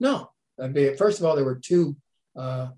[0.00, 0.30] No.
[0.60, 1.96] I mean, first of all, there were two
[2.36, 2.68] uh,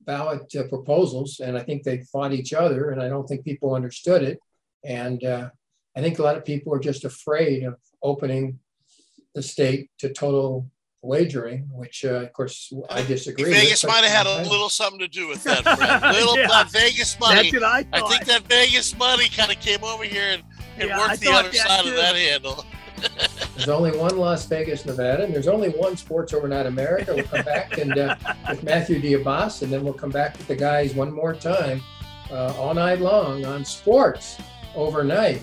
[0.00, 3.74] ballot uh, proposals, and I think they fought each other, and I don't think people
[3.74, 4.38] understood it.
[4.84, 5.50] And uh,
[5.96, 8.58] I think a lot of people are just afraid of opening
[9.34, 10.68] the state to total
[11.02, 13.50] wagering, which, uh, of course, I disagree.
[13.52, 16.02] Vegas but- might have had a little something to do with that, Fred.
[16.14, 16.46] Little Yeah.
[16.48, 17.50] that Vegas money.
[17.50, 18.10] That's what I thought.
[18.10, 20.42] think that Vegas money kind of came over here and,
[20.78, 21.90] and Yeah, I worked the other side too.
[21.90, 22.64] of that handle.
[23.56, 27.12] There's only one Las Vegas, Nevada, and there's only one Sports Overnight America.
[27.14, 28.14] We'll come back and uh,
[28.48, 31.82] with Matthew Diabas, and then we'll come back with the guys one more time
[32.30, 34.38] uh, all night long on Sports
[34.76, 35.42] Overnight.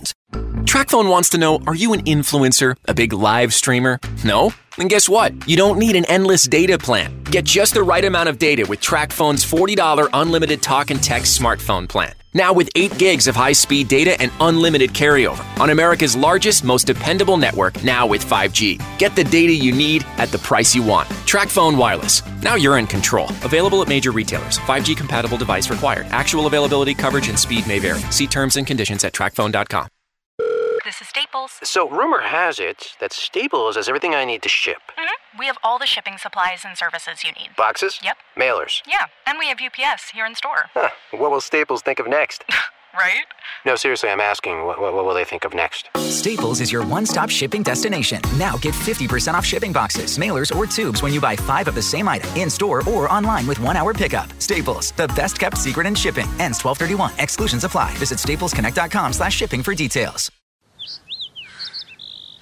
[0.65, 2.75] Tracfone wants to know Are you an influencer?
[2.87, 3.99] A big live streamer?
[4.23, 4.53] No?
[4.77, 5.33] Then guess what?
[5.47, 7.23] You don't need an endless data plan.
[7.25, 11.89] Get just the right amount of data with Tracfone's $40 unlimited talk and text smartphone
[11.89, 12.13] plan.
[12.33, 16.87] Now with 8 gigs of high speed data and unlimited carryover on America's largest, most
[16.87, 18.81] dependable network, now with 5G.
[18.97, 21.07] Get the data you need at the price you want.
[21.25, 22.21] Tracfone Wireless.
[22.41, 23.29] Now you're in control.
[23.43, 24.57] Available at major retailers.
[24.59, 26.07] 5G compatible device required.
[26.07, 28.01] Actual availability, coverage, and speed may vary.
[28.11, 30.00] See terms and conditions at tracfone.com.
[30.91, 31.51] This is Staples.
[31.63, 35.57] So, rumor has it that Staples has everything I need to ship hmm We have
[35.63, 37.55] all the shipping supplies and services you need.
[37.55, 38.17] boxes, Yep.
[38.37, 38.81] mailers.
[38.85, 40.69] Yeah, and we have UPS here in store.
[40.73, 40.89] Huh.
[41.11, 42.43] What will Staples think of next?
[42.93, 43.23] Right?
[43.65, 45.87] no, seriously, I'm asking, what, what, what will they think of next?
[45.95, 48.19] Staples is your one stop shipping destination.
[48.37, 51.81] Now get 50% off shipping boxes, mailers, or tubes when you buy five of the
[51.81, 54.27] same item in store or online with one hour pickup.
[54.39, 56.27] Staples, the best kept secret in shipping.
[56.41, 57.13] Ends 1231.
[57.17, 57.93] Exclusions apply.
[57.93, 60.29] Visit staplesconnect.com slash shipping for details.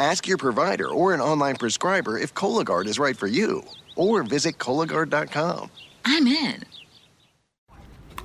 [0.00, 3.64] Ask your provider or an online prescriber if Cologuard is right for you,
[3.96, 5.70] or visit Cologuard.com.
[6.06, 6.64] I'm in.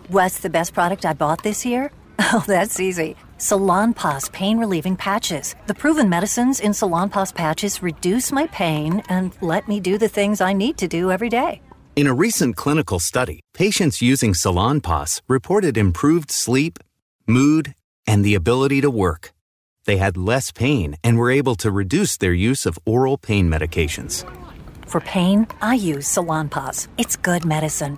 [0.07, 1.91] What's the best product I bought this year?
[2.32, 3.17] Oh, that's easy.
[3.38, 5.53] Salonpas pain relieving patches.
[5.67, 10.39] The proven medicines in Salonpas patches reduce my pain and let me do the things
[10.39, 11.61] I need to do every day.
[11.97, 16.80] In a recent clinical study, patients using Salonpas reported improved sleep,
[17.28, 17.76] mood,
[18.07, 19.35] and the ability to work.
[19.86, 24.26] They had less pain and were able to reduce their use of oral pain medications.
[24.88, 26.88] For pain, I use Salonpas.
[26.98, 27.98] It's good medicine.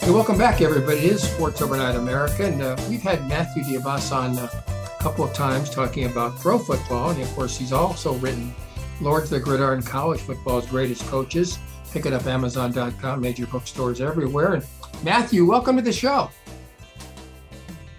[0.00, 0.98] Hey, welcome back, everybody.
[0.98, 5.24] It is Sports Overnight America, and uh, we've had Matthew Diabas on uh, a couple
[5.24, 8.52] of times talking about pro football, and of course, he's also written
[9.00, 11.58] Lords of the Gridiron College Football's Greatest Coaches.
[11.92, 14.54] Pick it up Amazon.com, major bookstores everywhere.
[14.54, 14.66] And
[15.02, 16.30] Matthew, welcome to the show.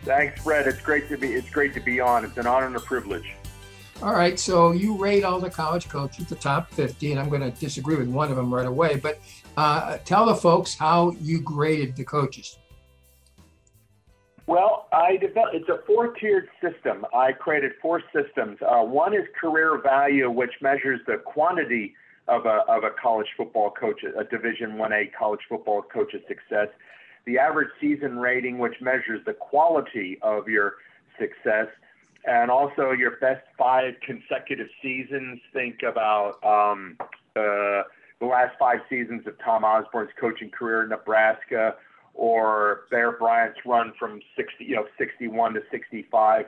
[0.05, 0.67] Thanks, Fred.
[0.67, 1.33] It's great to be.
[1.33, 2.23] It's great to be on.
[2.25, 3.33] It's an honor and a privilege.
[4.03, 7.41] All right, so you rate all the college coaches, the top 50, and I'm going
[7.41, 8.97] to disagree with one of them right away.
[8.97, 9.19] But
[9.57, 12.59] uh, tell the folks how you graded the coaches.
[14.45, 15.55] Well, I developed.
[15.55, 17.03] It's a four-tiered system.
[17.15, 18.59] I created four systems.
[18.61, 21.95] Uh, one is career value, which measures the quantity
[22.27, 26.67] of a of a college football coach, a Division One A college football coach's success.
[27.25, 30.75] The average season rating, which measures the quality of your
[31.19, 31.67] success,
[32.25, 35.39] and also your best five consecutive seasons.
[35.53, 36.97] Think about um,
[37.35, 37.83] uh,
[38.19, 41.75] the last five seasons of Tom Osborne's coaching career in Nebraska,
[42.13, 46.45] or Bear Bryant's run from 60, you know, 61 to 65,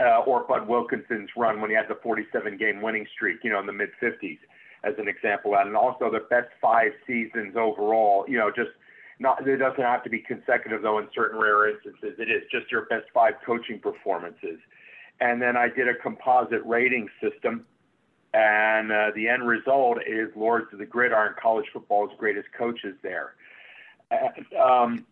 [0.00, 3.60] uh, or Bud Wilkinson's run when he had the 47 game winning streak, you know,
[3.60, 4.38] in the mid 50s,
[4.84, 5.56] as an example.
[5.56, 8.70] And also the best five seasons overall, you know, just
[9.22, 12.18] not, it doesn't have to be consecutive though in certain rare instances.
[12.18, 14.58] It is just your best five coaching performances.
[15.20, 17.64] And then I did a composite rating system
[18.34, 23.34] and uh, the end result is Lords of the Gridiron, college football's greatest coaches there.
[24.10, 25.04] Uh, um,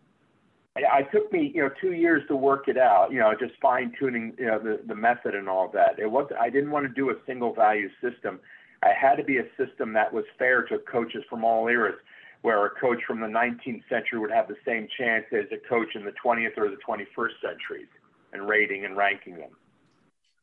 [0.75, 3.11] I took me, you know, two years to work it out.
[3.11, 5.99] You know, just fine tuning, you know, the, the method and all that.
[5.99, 8.39] It was I didn't want to do a single value system.
[8.81, 11.99] I had to be a system that was fair to coaches from all eras,
[12.41, 15.89] where a coach from the 19th century would have the same chance as a coach
[15.95, 17.87] in the 20th or the 21st centuries,
[18.33, 19.51] and rating and ranking them.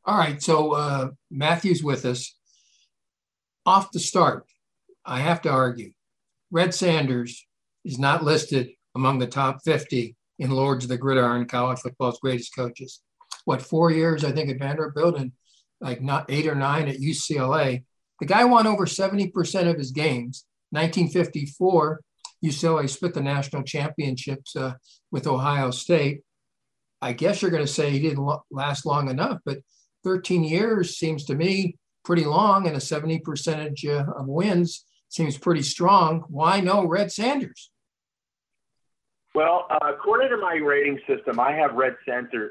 [0.05, 2.35] All right, so uh, Matthew's with us
[3.67, 4.47] off the start,
[5.05, 5.93] I have to argue,
[6.51, 7.47] Red Sanders
[7.85, 12.55] is not listed among the top 50 in Lords of the Gridiron, college football's greatest
[12.55, 13.01] coaches.
[13.45, 15.33] What, four years, I think, at Vanderbilt and
[15.81, 17.85] like not eight or nine at UCLA.
[18.21, 20.45] The guy won over 70% of his games.
[20.71, 22.01] 1954,
[22.45, 24.75] UCLA split the national championships uh,
[25.11, 26.23] with Ohio State.
[27.01, 29.59] I guess you're going to say he didn't last long enough, but
[30.05, 35.39] 13 years seems to me pretty long and a 70 percentage uh, of wins seems
[35.39, 36.25] pretty strong.
[36.29, 37.71] Why no Red Sanders?
[39.35, 41.97] Well, uh, according to my rating system, I have Red,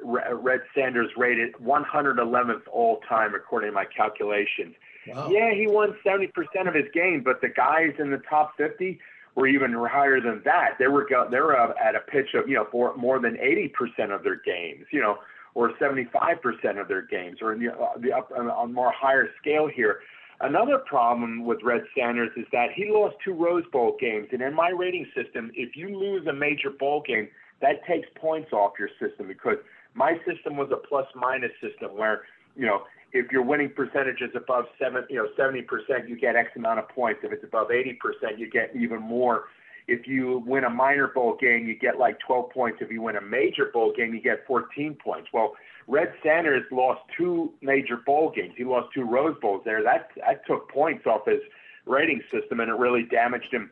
[0.05, 4.76] Red Sanders rated 111th all time, according to my calculations.
[5.08, 5.30] Wow.
[5.30, 6.32] Yeah, he won 70%
[6.68, 8.99] of his games, but the guys in the top 50
[9.36, 10.72] were even higher than that.
[10.80, 14.24] They were they were at a pitch of you know for more than 80% of
[14.24, 14.86] their games.
[14.91, 15.18] You know,
[15.53, 19.68] or 75% of their games, or in the, uh, the up on more higher scale
[19.68, 20.01] here.
[20.39, 24.53] Another problem with Red Sanders is that he lost two Rose Bowl games, and in
[24.53, 27.28] my rating system, if you lose a major bowl game,
[27.62, 29.58] that takes points off your system because
[29.95, 32.22] my system was a plus minus system where
[32.55, 32.84] you know
[33.14, 36.89] if your winning percentage is above seven, you know, 70%, you get X amount of
[36.89, 37.22] points.
[37.24, 39.45] If it's above 80%, you get even more
[39.88, 42.80] if you win a minor bowl game, you get like 12 points.
[42.82, 45.30] If you win a major bowl game, you get 14 points.
[45.34, 45.55] Well,
[45.88, 48.53] Red Sanders lost two major bowl games.
[48.58, 49.82] He lost two Rose Bowls there.
[49.82, 51.39] That that took points off his
[51.86, 53.72] rating system, and it really damaged him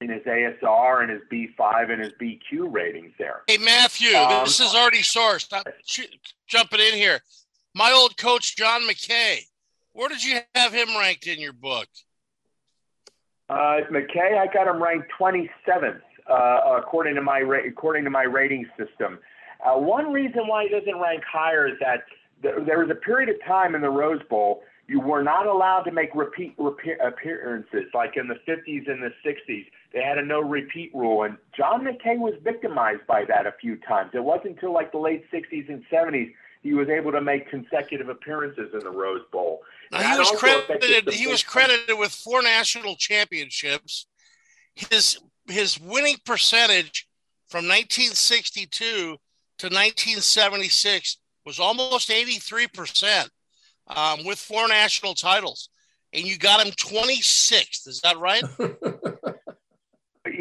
[0.00, 3.42] in his ASR and his B5 and his BQ ratings there.
[3.48, 5.52] Hey Matthew, um, this is already sourced.
[5.52, 5.64] I'm
[6.46, 7.20] jumping in here.
[7.74, 9.40] My old coach John McKay.
[9.92, 11.88] Where did you have him ranked in your book?
[13.48, 16.00] Uh, McKay, I got him ranked 27th
[16.30, 19.18] uh, according to my ra- according to my rating system.
[19.64, 22.04] Uh, one reason why he doesn't rank higher is that
[22.42, 25.82] th- there was a period of time in the Rose Bowl you were not allowed
[25.82, 29.66] to make repeat repeat appearances, like in the 50s and the 60s.
[29.92, 33.76] They had a no repeat rule, and John McKay was victimized by that a few
[33.76, 34.10] times.
[34.12, 36.32] It wasn't until like the late 60s and 70s
[36.62, 39.62] he was able to make consecutive appearances in the Rose Bowl.
[39.90, 41.12] Now, he was credited.
[41.12, 44.06] He was credited with four national championships.
[44.74, 47.08] His his winning percentage
[47.48, 49.16] from 1962
[49.58, 53.28] to 1976 was almost 83 percent,
[53.88, 55.68] um, with four national titles,
[56.12, 57.88] and you got him 26th.
[57.88, 58.44] Is that right?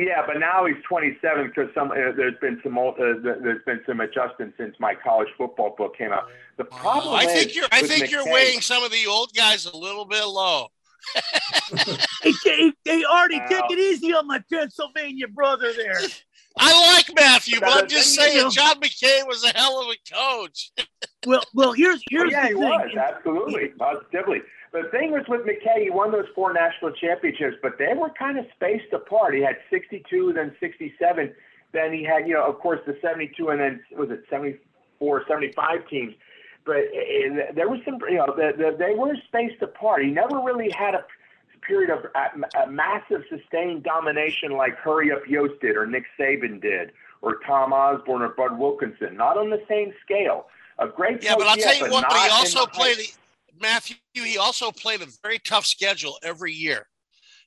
[0.01, 3.99] yeah, but now he's 27 because some uh, there's been some uh, there's been some
[4.01, 6.25] adjustments since my college football book came out.
[6.57, 9.31] The problem I is think you're I with think you're weighing some of the old
[9.35, 10.67] guys a little bit low.
[12.23, 13.47] Hey, hey, hey, Artie, Wow.
[13.49, 15.97] take it easy on my Pennsylvania brother there.
[16.59, 19.81] I like Matthew, but But I'm just thing is, saying John McKay was a hell
[19.81, 20.71] of a coach.
[21.27, 22.63] Well, well, here's Oh, here's yeah, the he thing.
[22.63, 24.39] was absolutely positively.
[24.71, 28.39] The thing was with McKay, he won those four national championships, but they were kind
[28.39, 29.35] of spaced apart.
[29.35, 31.33] He had 62, then 67,
[31.73, 35.87] then he had, you know, of course, the 72, and then was it 74, 75
[35.89, 36.13] teams.
[36.65, 40.03] But uh, there was some, you know, the, the, they were spaced apart.
[40.03, 41.03] He never really had a
[41.65, 46.61] period of a, a massive sustained domination like Hurry Up Yost did, or Nick Saban
[46.61, 46.91] did,
[47.21, 49.15] or Tom Osborne or Bud Wilkinson.
[49.15, 50.47] Not on the same scale.
[50.79, 52.05] A great Yeah, but I'll tell you what.
[52.09, 52.97] But he also the played
[53.61, 53.95] Matthew.
[54.13, 56.85] He also played a very tough schedule every year.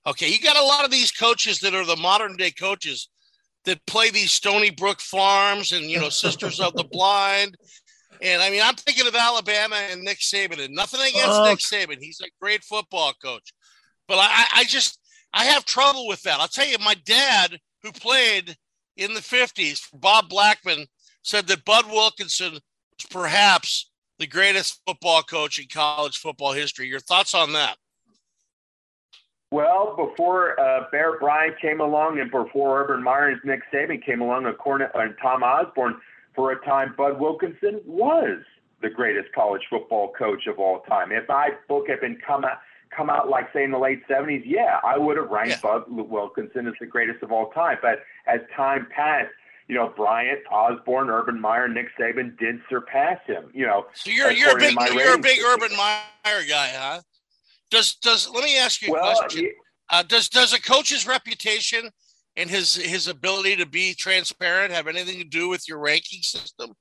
[0.07, 3.09] Okay, you got a lot of these coaches that are the modern day coaches
[3.65, 7.57] that play these Stony Brook Farms and you know Sisters of the Blind.
[8.23, 11.45] And I mean, I'm thinking of Alabama and Nick Saban, and nothing against Oh.
[11.45, 11.99] Nick Saban.
[12.01, 13.53] He's a great football coach,
[14.09, 14.99] but I, I- I just
[15.33, 16.39] I have trouble with that.
[16.39, 18.57] I'll tell you, my dad, who played
[18.97, 20.87] in the '50s for Bob Blackman,
[21.23, 26.87] said that Bud Wilkinson was perhaps the greatest football coach in college football history.
[26.87, 27.77] Your thoughts on that?
[29.51, 34.21] Well, before uh, Bear Bryant came along and before Urban Meyer and Nick Saban came
[34.21, 34.57] along, and,
[34.95, 35.95] and Tom Osborne,
[36.35, 38.39] for a time, Bud Wilkinson was
[38.83, 41.13] the greatest college football coach of all time.
[41.13, 42.59] If my book had been come out,
[42.95, 46.67] come out like say in the late '70s, yeah, I would have ranked Bud Wilkinson
[46.67, 47.79] as the greatest of all time.
[47.81, 49.31] But as time passed,
[49.69, 53.51] you know, Bryant, Osborne, Urban Meyer, Nick Saban did surpass him.
[53.55, 55.39] You know, So you're you're a big you're a big.
[55.45, 57.01] Urban Meyer guy, huh?
[57.71, 59.51] Does does let me ask you a Well, question?
[59.91, 61.91] Uh, does does a coach's reputation
[62.37, 66.73] and his his ability to be transparent have anything to do with your ranking system?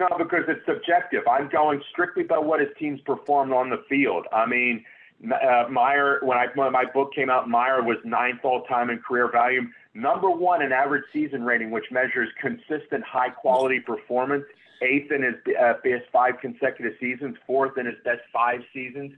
[0.00, 1.26] No, because it's subjective.
[1.28, 4.26] I'm going strictly by what his teams performed on the field.
[4.32, 4.84] I mean,
[5.32, 8.98] uh, Meyer, when, I, when my book came out, Meyer was ninth all time in
[9.00, 9.62] career value,
[9.98, 14.44] number one in average season rating, which measures consistent high quality performance,
[14.80, 19.12] eighth in his uh, best five consecutive seasons, fourth in his best five seasons.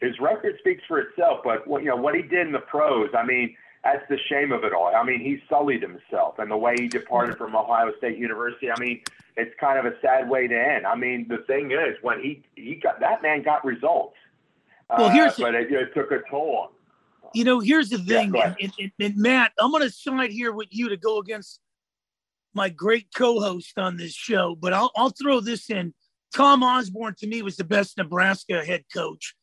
[0.00, 3.10] His record speaks for itself, but what, you know what he did in the pros.
[3.16, 3.54] I mean,
[3.84, 4.92] that's the shame of it all.
[4.94, 8.70] I mean, he sullied himself, and the way he departed from Ohio State University.
[8.70, 9.02] I mean,
[9.36, 10.86] it's kind of a sad way to end.
[10.86, 14.16] I mean, the thing is, when he he got that man got results,
[14.88, 16.70] Well, here's- uh, but it, it took a toll.
[17.34, 18.56] You know, here's the thing, ahead.
[18.60, 21.60] and, and, and Matt, I'm going to side here with you to go against
[22.54, 25.94] my great co-host on this show, but I'll, I'll throw this in.
[26.34, 29.34] Tom Osborne to me was the best Nebraska head coach.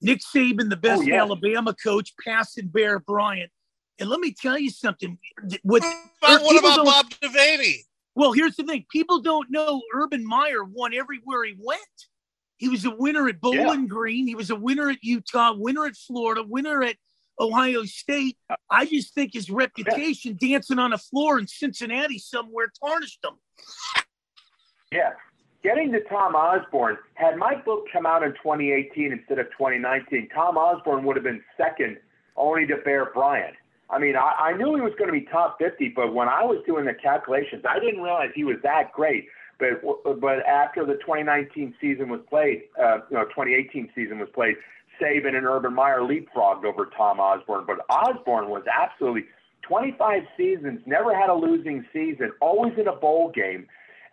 [0.00, 1.20] Nick Saban, the best Oh, yeah.
[1.20, 3.50] Alabama coach, passing Bear Bryant.
[3.98, 5.18] And let me tell you something.
[5.62, 5.82] What,
[6.20, 7.78] what about Bob Devaney?
[8.14, 11.80] Well, here's the thing: people don't know Urban Meyer won everywhere he went.
[12.56, 14.26] He was a winner at Bowling Green.
[14.26, 16.96] He was a winner at Utah, winner at Florida, winner at
[17.38, 18.36] Ohio State.
[18.70, 23.34] I just think his reputation dancing on a floor in Cincinnati somewhere tarnished him.
[24.90, 25.12] Yeah.
[25.62, 30.56] Getting to Tom Osborne, had my book come out in 2018 instead of 2019, Tom
[30.56, 31.98] Osborne would have been second
[32.36, 33.54] only to Bear Bryant.
[33.88, 36.42] I mean, I, I knew he was going to be top 50, but when I
[36.42, 39.28] was doing the calculations, I didn't realize he was that great.
[39.58, 39.82] But
[40.20, 44.56] but after the 2019 season was played, uh, you know, 2018 season was played,
[45.02, 47.64] Saban and Urban Meyer leapfrogged over Tom Osborne.
[47.66, 49.24] But Osborne was absolutely
[49.62, 53.66] 25 seasons, never had a losing season, always in a bowl game.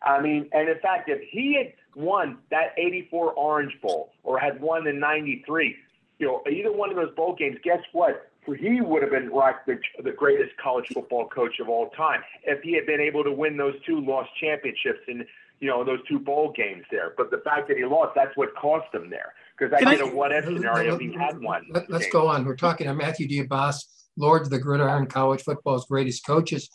[0.03, 4.61] I mean, and in fact, if he had won that 84 Orange Bowl or had
[4.61, 5.75] won the 93,
[6.19, 8.29] you know, either one of those bowl games, guess what?
[8.45, 12.63] He would have been like the, the greatest college football coach of all time if
[12.63, 15.25] he had been able to win those two lost championships in,
[15.59, 17.13] you know, those two bowl games there.
[17.15, 19.33] But the fact that he lost, that's what cost him there.
[19.59, 21.65] Because I Can I- did a what if scenario if he had won.
[21.71, 22.45] Let, us go on.
[22.45, 26.69] We're talking to Matthew Diabas, Lord of the Gridiron, college football's greatest coaches.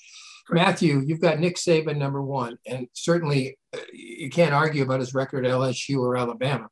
[0.50, 5.14] Matthew, you've got Nick Saban number one, and certainly uh, you can't argue about his
[5.14, 6.68] record at LSU or Alabama.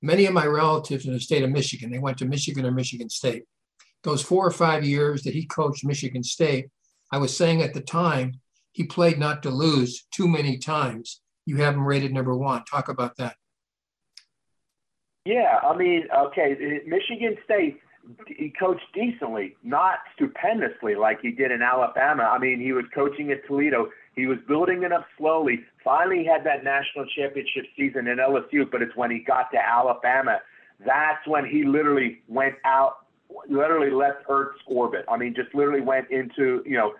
[0.00, 3.08] Many of my relatives in the state of Michigan, they went to Michigan or Michigan
[3.08, 3.44] State.
[4.02, 6.66] Those four or five years that he coached Michigan State,
[7.12, 8.40] I was saying at the time,
[8.72, 11.20] he played not to lose too many times.
[11.46, 12.64] You have him rated number one.
[12.64, 13.36] Talk about that.
[15.24, 17.80] Yeah, I mean, okay, Michigan State,
[18.26, 22.24] he coached decently, not stupendously like he did in Alabama.
[22.24, 23.90] I mean, he was coaching at Toledo.
[24.16, 25.60] He was building it up slowly.
[25.84, 30.40] Finally, had that national championship season in LSU, but it's when he got to Alabama,
[30.84, 33.02] that's when he literally went out
[33.48, 35.04] literally left Earth's orbit.
[35.08, 36.94] I mean, just literally went into you know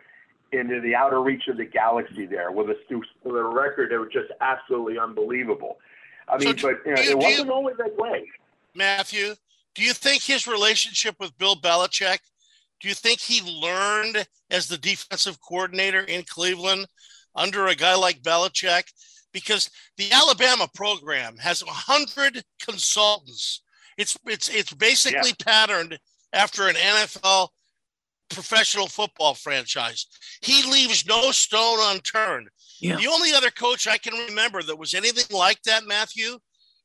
[0.53, 2.77] into the outer reach of the galaxy there with a,
[3.25, 5.79] with a record that was just absolutely unbelievable.
[6.29, 8.25] I mean, so but you know, you, it wasn't you, always that way.
[8.75, 9.35] Matthew,
[9.75, 12.19] do you think his relationship with Bill Belichick?
[12.81, 16.87] Do you think he learned as the defensive coordinator in Cleveland
[17.35, 18.85] under a guy like Belichick?
[19.33, 23.63] Because the Alabama program has a hundred consultants.
[23.97, 25.45] It's it's it's basically yeah.
[25.45, 25.99] patterned
[26.33, 27.49] after an NFL
[28.31, 30.07] professional football franchise.
[30.41, 32.49] He leaves no stone unturned.
[32.83, 32.97] Yeah.
[32.97, 36.39] The only other coach I can remember that was anything like that, Matthew,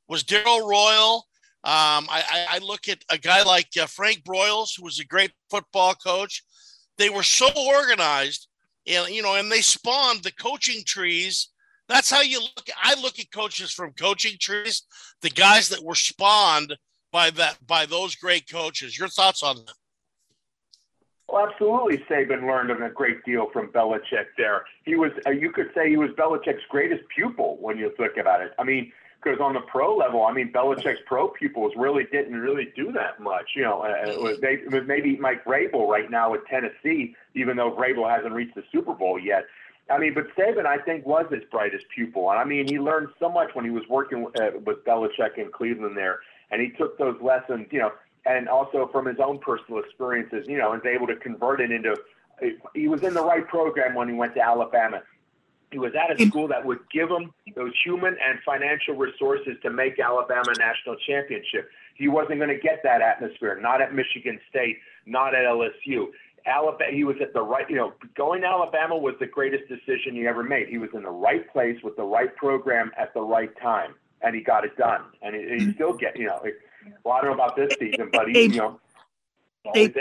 [0.07, 1.25] was Darrell Royal.
[1.63, 5.31] Um, I, I, look at a guy like uh, Frank Broyles, who was a great
[5.49, 6.43] football coach.
[6.99, 8.47] They were so organized,
[8.85, 11.49] and you know, and they spawned the coaching trees.
[11.89, 12.69] That's how you look.
[12.81, 14.83] I look at coaches from coaching trees,
[15.23, 16.77] the guys that were spawned
[17.11, 18.97] by that by those great coaches.
[18.97, 19.73] Your thoughts on that?
[21.29, 21.97] Well, absolutely.
[22.09, 24.63] Saban learned a great deal from Belichick there.
[24.85, 28.41] He was, uh, you could say, he was Belichick's greatest pupil when you think about
[28.41, 28.53] it.
[28.57, 32.71] I mean, because on the pro level, I mean, Belichick's pro pupils really didn't really
[32.75, 33.51] do that much.
[33.55, 37.13] You know, uh, it was, they, it was maybe Mike Vrabel right now at Tennessee,
[37.35, 39.45] even though Vrabel hasn't reached the Super Bowl yet.
[39.89, 42.29] I mean, but Saban, I think, was his brightest pupil.
[42.29, 45.51] And I mean, he learned so much when he was working uh, with Belichick in
[45.51, 46.19] Cleveland there.
[46.51, 47.91] And he took those lessons, you know,
[48.27, 51.95] and also from his own personal experiences, you know, is able to convert it into.
[52.75, 55.01] He was in the right program when he went to Alabama.
[55.71, 59.69] He was at a school that would give him those human and financial resources to
[59.69, 61.69] make Alabama national championship.
[61.95, 66.07] He wasn't going to get that atmosphere, not at Michigan State, not at LSU.
[66.45, 70.15] Alabama, he was at the right, you know, going to Alabama was the greatest decision
[70.15, 70.69] he ever made.
[70.69, 74.33] He was in the right place with the right program at the right time, and
[74.33, 75.01] he got it done.
[75.21, 75.71] And he, he mm-hmm.
[75.71, 76.39] still get, you know,
[77.03, 78.79] well, I don't know about this season, but he, hey, you know,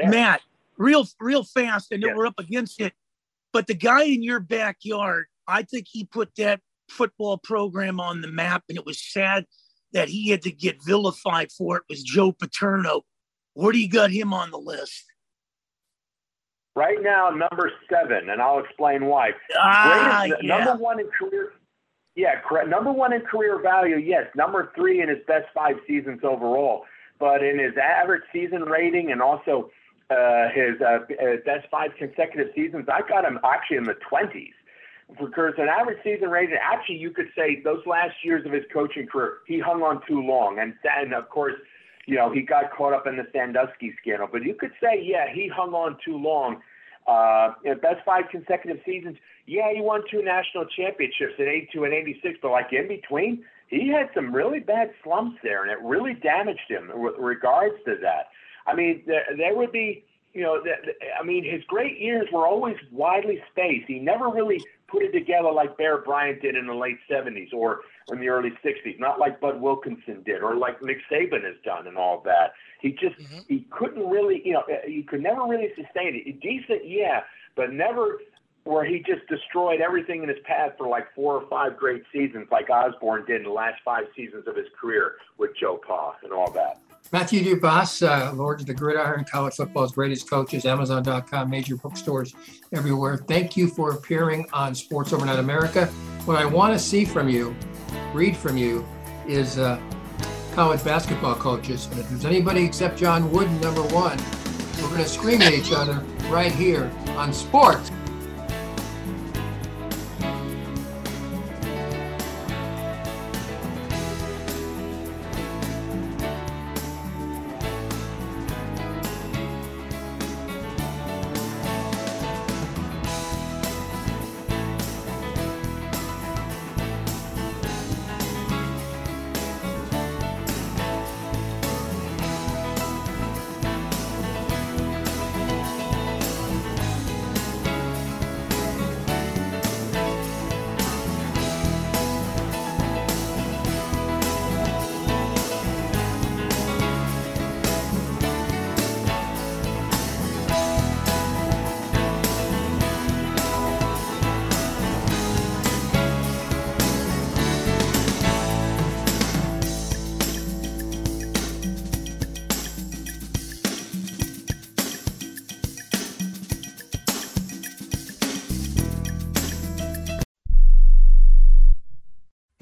[0.06, 0.40] Matt,
[0.78, 1.88] real, real fast.
[1.92, 2.92] I know we're up against it,
[3.52, 8.28] but the guy in your backyard, I think he put that football program on the
[8.28, 9.46] map, and it was sad
[9.92, 11.84] that he had to get vilified for it.
[11.88, 13.02] Was Joe Paterno?
[13.54, 15.04] Where do you got him on the list?
[16.74, 19.30] Right now, number seven, and I'll explain why.
[19.56, 20.64] Ah, Greatest, yeah.
[20.64, 21.52] Number one in career
[22.16, 22.68] yeah, correct.
[22.68, 24.24] Number one in career value, yes.
[24.34, 26.84] Number three in his best five seasons overall.
[27.20, 29.70] But in his average season rating and also
[30.10, 34.52] uh, his uh, uh best five consecutive seasons, I got him actually in the 20s.
[35.20, 39.06] Because an average season rating, actually, you could say those last years of his coaching
[39.06, 40.58] career, he hung on too long.
[40.58, 41.54] And, and of course,
[42.06, 44.28] you know, he got caught up in the Sandusky scandal.
[44.30, 46.60] But you could say, yeah, he hung on too long.
[47.06, 49.16] Uh, you know, best five consecutive seasons.
[49.46, 53.88] Yeah, he won two national championships in '82 and '86, but like in between, he
[53.88, 58.28] had some really bad slumps there, and it really damaged him with regards to that.
[58.66, 60.04] I mean, there, there would be,
[60.34, 63.86] you know, the, the, I mean, his great years were always widely spaced.
[63.86, 67.80] He never really put it together like Bear Bryant did in the late '70s or
[68.10, 71.86] in the early '60s, not like Bud Wilkinson did or like Nick Saban has done
[71.86, 72.52] and all that.
[72.80, 73.40] He just mm-hmm.
[73.48, 76.40] he couldn't really, you know, he could never really sustain it.
[76.40, 77.22] Decent, yeah,
[77.54, 78.18] but never
[78.66, 82.48] where he just destroyed everything in his path for like four or five great seasons,
[82.50, 86.32] like Osborne did in the last five seasons of his career with Joe Pa and
[86.32, 86.80] all that.
[87.12, 92.34] Matthew Dubas, uh, Lords of the Gridiron, college football's greatest coaches, Amazon.com, major bookstores
[92.72, 93.16] everywhere.
[93.16, 95.86] Thank you for appearing on Sports Overnight America.
[96.24, 97.54] What I want to see from you,
[98.12, 98.86] read from you,
[99.26, 99.80] is uh,
[100.54, 101.86] college basketball coaches.
[101.90, 104.18] And if there's anybody except John Wooden, number one,
[104.82, 107.90] we're going to scream at each other right here on Sports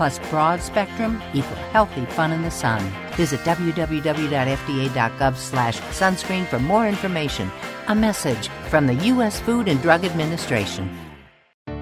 [0.00, 2.82] plus broad spectrum equal healthy fun in the sun.
[3.16, 7.50] Visit www.fda.gov slash sunscreen for more information.
[7.88, 9.40] A message from the U.S.
[9.40, 10.88] Food and Drug Administration.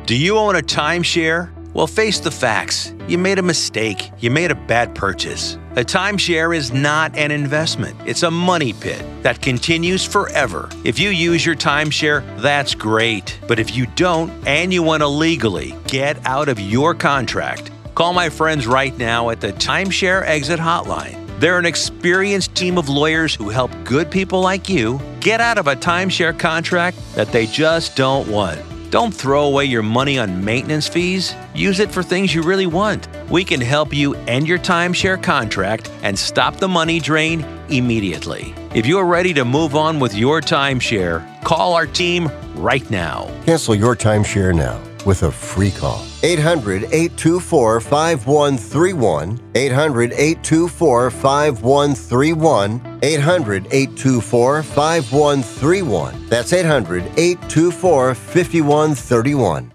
[0.06, 1.54] Do you own a timeshare?
[1.74, 2.92] Well, face the facts.
[3.06, 4.10] You made a mistake.
[4.18, 5.56] You made a bad purchase.
[5.76, 10.68] A timeshare is not an investment, it's a money pit that continues forever.
[10.82, 13.38] If you use your timeshare, that's great.
[13.46, 18.12] But if you don't and you want to legally get out of your contract, call
[18.12, 21.18] my friends right now at the Timeshare Exit Hotline.
[21.40, 25.66] They're an experienced team of lawyers who help good people like you get out of
[25.66, 28.60] a timeshare contract that they just don't want.
[28.92, 31.34] Don't throw away your money on maintenance fees.
[31.56, 33.08] Use it for things you really want.
[33.28, 38.54] We can help you end your timeshare contract and stop the money drain immediately.
[38.76, 43.28] If you're ready to move on with your timeshare, call our team right now.
[43.44, 46.04] Cancel your timeshare now with a free call.
[46.22, 49.40] 800 824 5131.
[49.54, 52.98] 800 824 5131.
[53.02, 56.26] 800 824 5131.
[56.28, 59.72] That's 800 824 5131.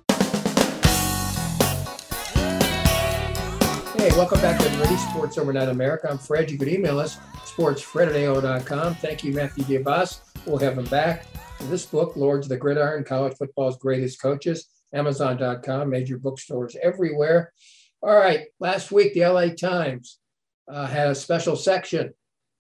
[3.97, 6.09] Hey, welcome back to Ready Sports Overnight America.
[6.09, 6.51] I'm Fred.
[6.51, 8.95] You could email us, sportsfred at AO.com.
[8.95, 10.19] Thank you, Matthew Diabas.
[10.45, 11.25] We'll have him back.
[11.69, 17.51] This book, Lords of the Gridiron, College Football's Greatest Coaches, Amazon.com, major bookstores everywhere.
[18.01, 20.19] All right, last week, the LA Times
[20.67, 22.13] uh, had a special section.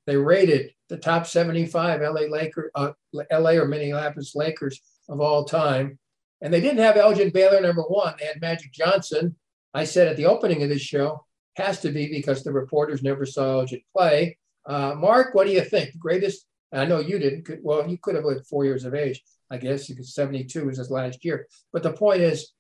[0.05, 2.91] They rated the top 75 LA Lakers, uh,
[3.31, 5.99] LA or Minneapolis Lakers of all time.
[6.41, 8.15] And they didn't have Elgin Baylor number one.
[8.19, 9.35] They had Magic Johnson.
[9.73, 11.25] I said at the opening of this show,
[11.55, 14.37] has to be because the reporters never saw Elgin play.
[14.65, 15.91] Uh, Mark, what do you think?
[15.91, 19.23] The greatest, I know you didn't, well, you could have lived four years of age,
[19.53, 21.47] I guess, because 72 was his last year.
[21.71, 22.53] But the point is,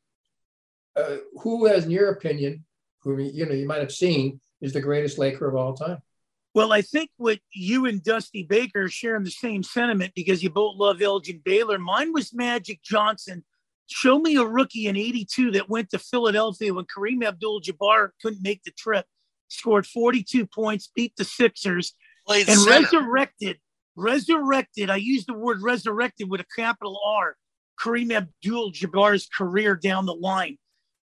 [0.95, 2.65] uh, who has, in your opinion,
[3.01, 5.97] who you know you might have seen, is the greatest Laker of all time?
[6.53, 10.51] Well, I think what you and Dusty Baker are sharing the same sentiment because you
[10.51, 11.79] both love Elgin Baylor.
[11.79, 13.43] Mine was Magic Johnson.
[13.87, 18.43] Show me a rookie in 82 that went to Philadelphia when Kareem Abdul Jabbar couldn't
[18.43, 19.05] make the trip,
[19.47, 21.95] scored 42 points, beat the Sixers,
[22.27, 22.81] Played and center.
[22.83, 23.57] resurrected.
[23.95, 24.89] Resurrected.
[24.89, 27.35] I use the word resurrected with a capital R.
[27.79, 30.57] Kareem Abdul Jabbar's career down the line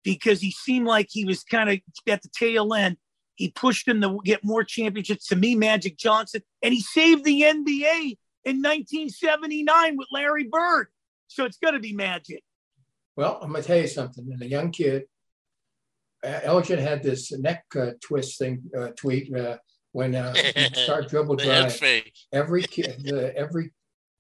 [0.04, 2.98] because he seemed like he was kind of at the tail end.
[3.36, 5.28] He pushed him to get more championships.
[5.28, 10.88] To me, Magic Johnson, and he saved the NBA in 1979 with Larry Bird.
[11.28, 12.44] So it's going to be Magic.
[13.16, 14.28] Well, I'm going to tell you something.
[14.32, 15.04] And a young kid,
[16.26, 19.58] uh, Elgin had this neck uh, twist thing uh, tweet uh,
[19.92, 21.80] when uh, he start dribble drive.
[22.32, 23.72] Every kid, the, every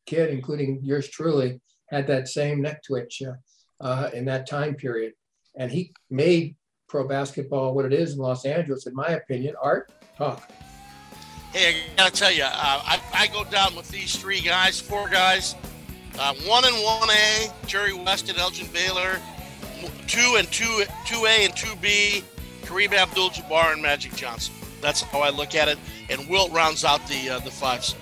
[0.05, 5.13] kid, including yours truly, had that same neck twitch uh, uh, in that time period,
[5.57, 6.55] and he made
[6.87, 9.55] pro basketball what it is in Los Angeles, in my opinion.
[9.61, 10.49] Art, talk.
[11.53, 15.09] Hey, I gotta tell you, uh, I, I go down with these three guys, four
[15.09, 15.55] guys.
[16.19, 19.19] Uh, one and one A, Jerry West and Elgin Baylor.
[20.07, 22.23] Two and two, two A and two B,
[22.63, 24.53] Kareem Abdul-Jabbar and Magic Johnson.
[24.81, 25.77] That's how I look at it.
[26.09, 27.95] And Wilt rounds out the uh, the fives.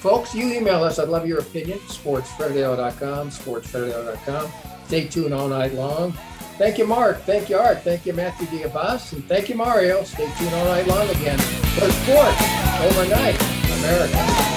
[0.00, 0.98] Folks, you email us.
[0.98, 1.78] I'd love your opinion.
[1.88, 4.52] SportsFredDale.com, SportsFredDale.com.
[4.86, 6.12] Stay tuned all night long.
[6.58, 7.22] Thank you, Mark.
[7.22, 7.82] Thank you, Art.
[7.82, 9.12] Thank you, Matthew Diabas.
[9.12, 10.04] And thank you, Mario.
[10.04, 12.42] Stay tuned all night long again for sports
[12.80, 13.40] overnight,
[13.78, 14.54] America.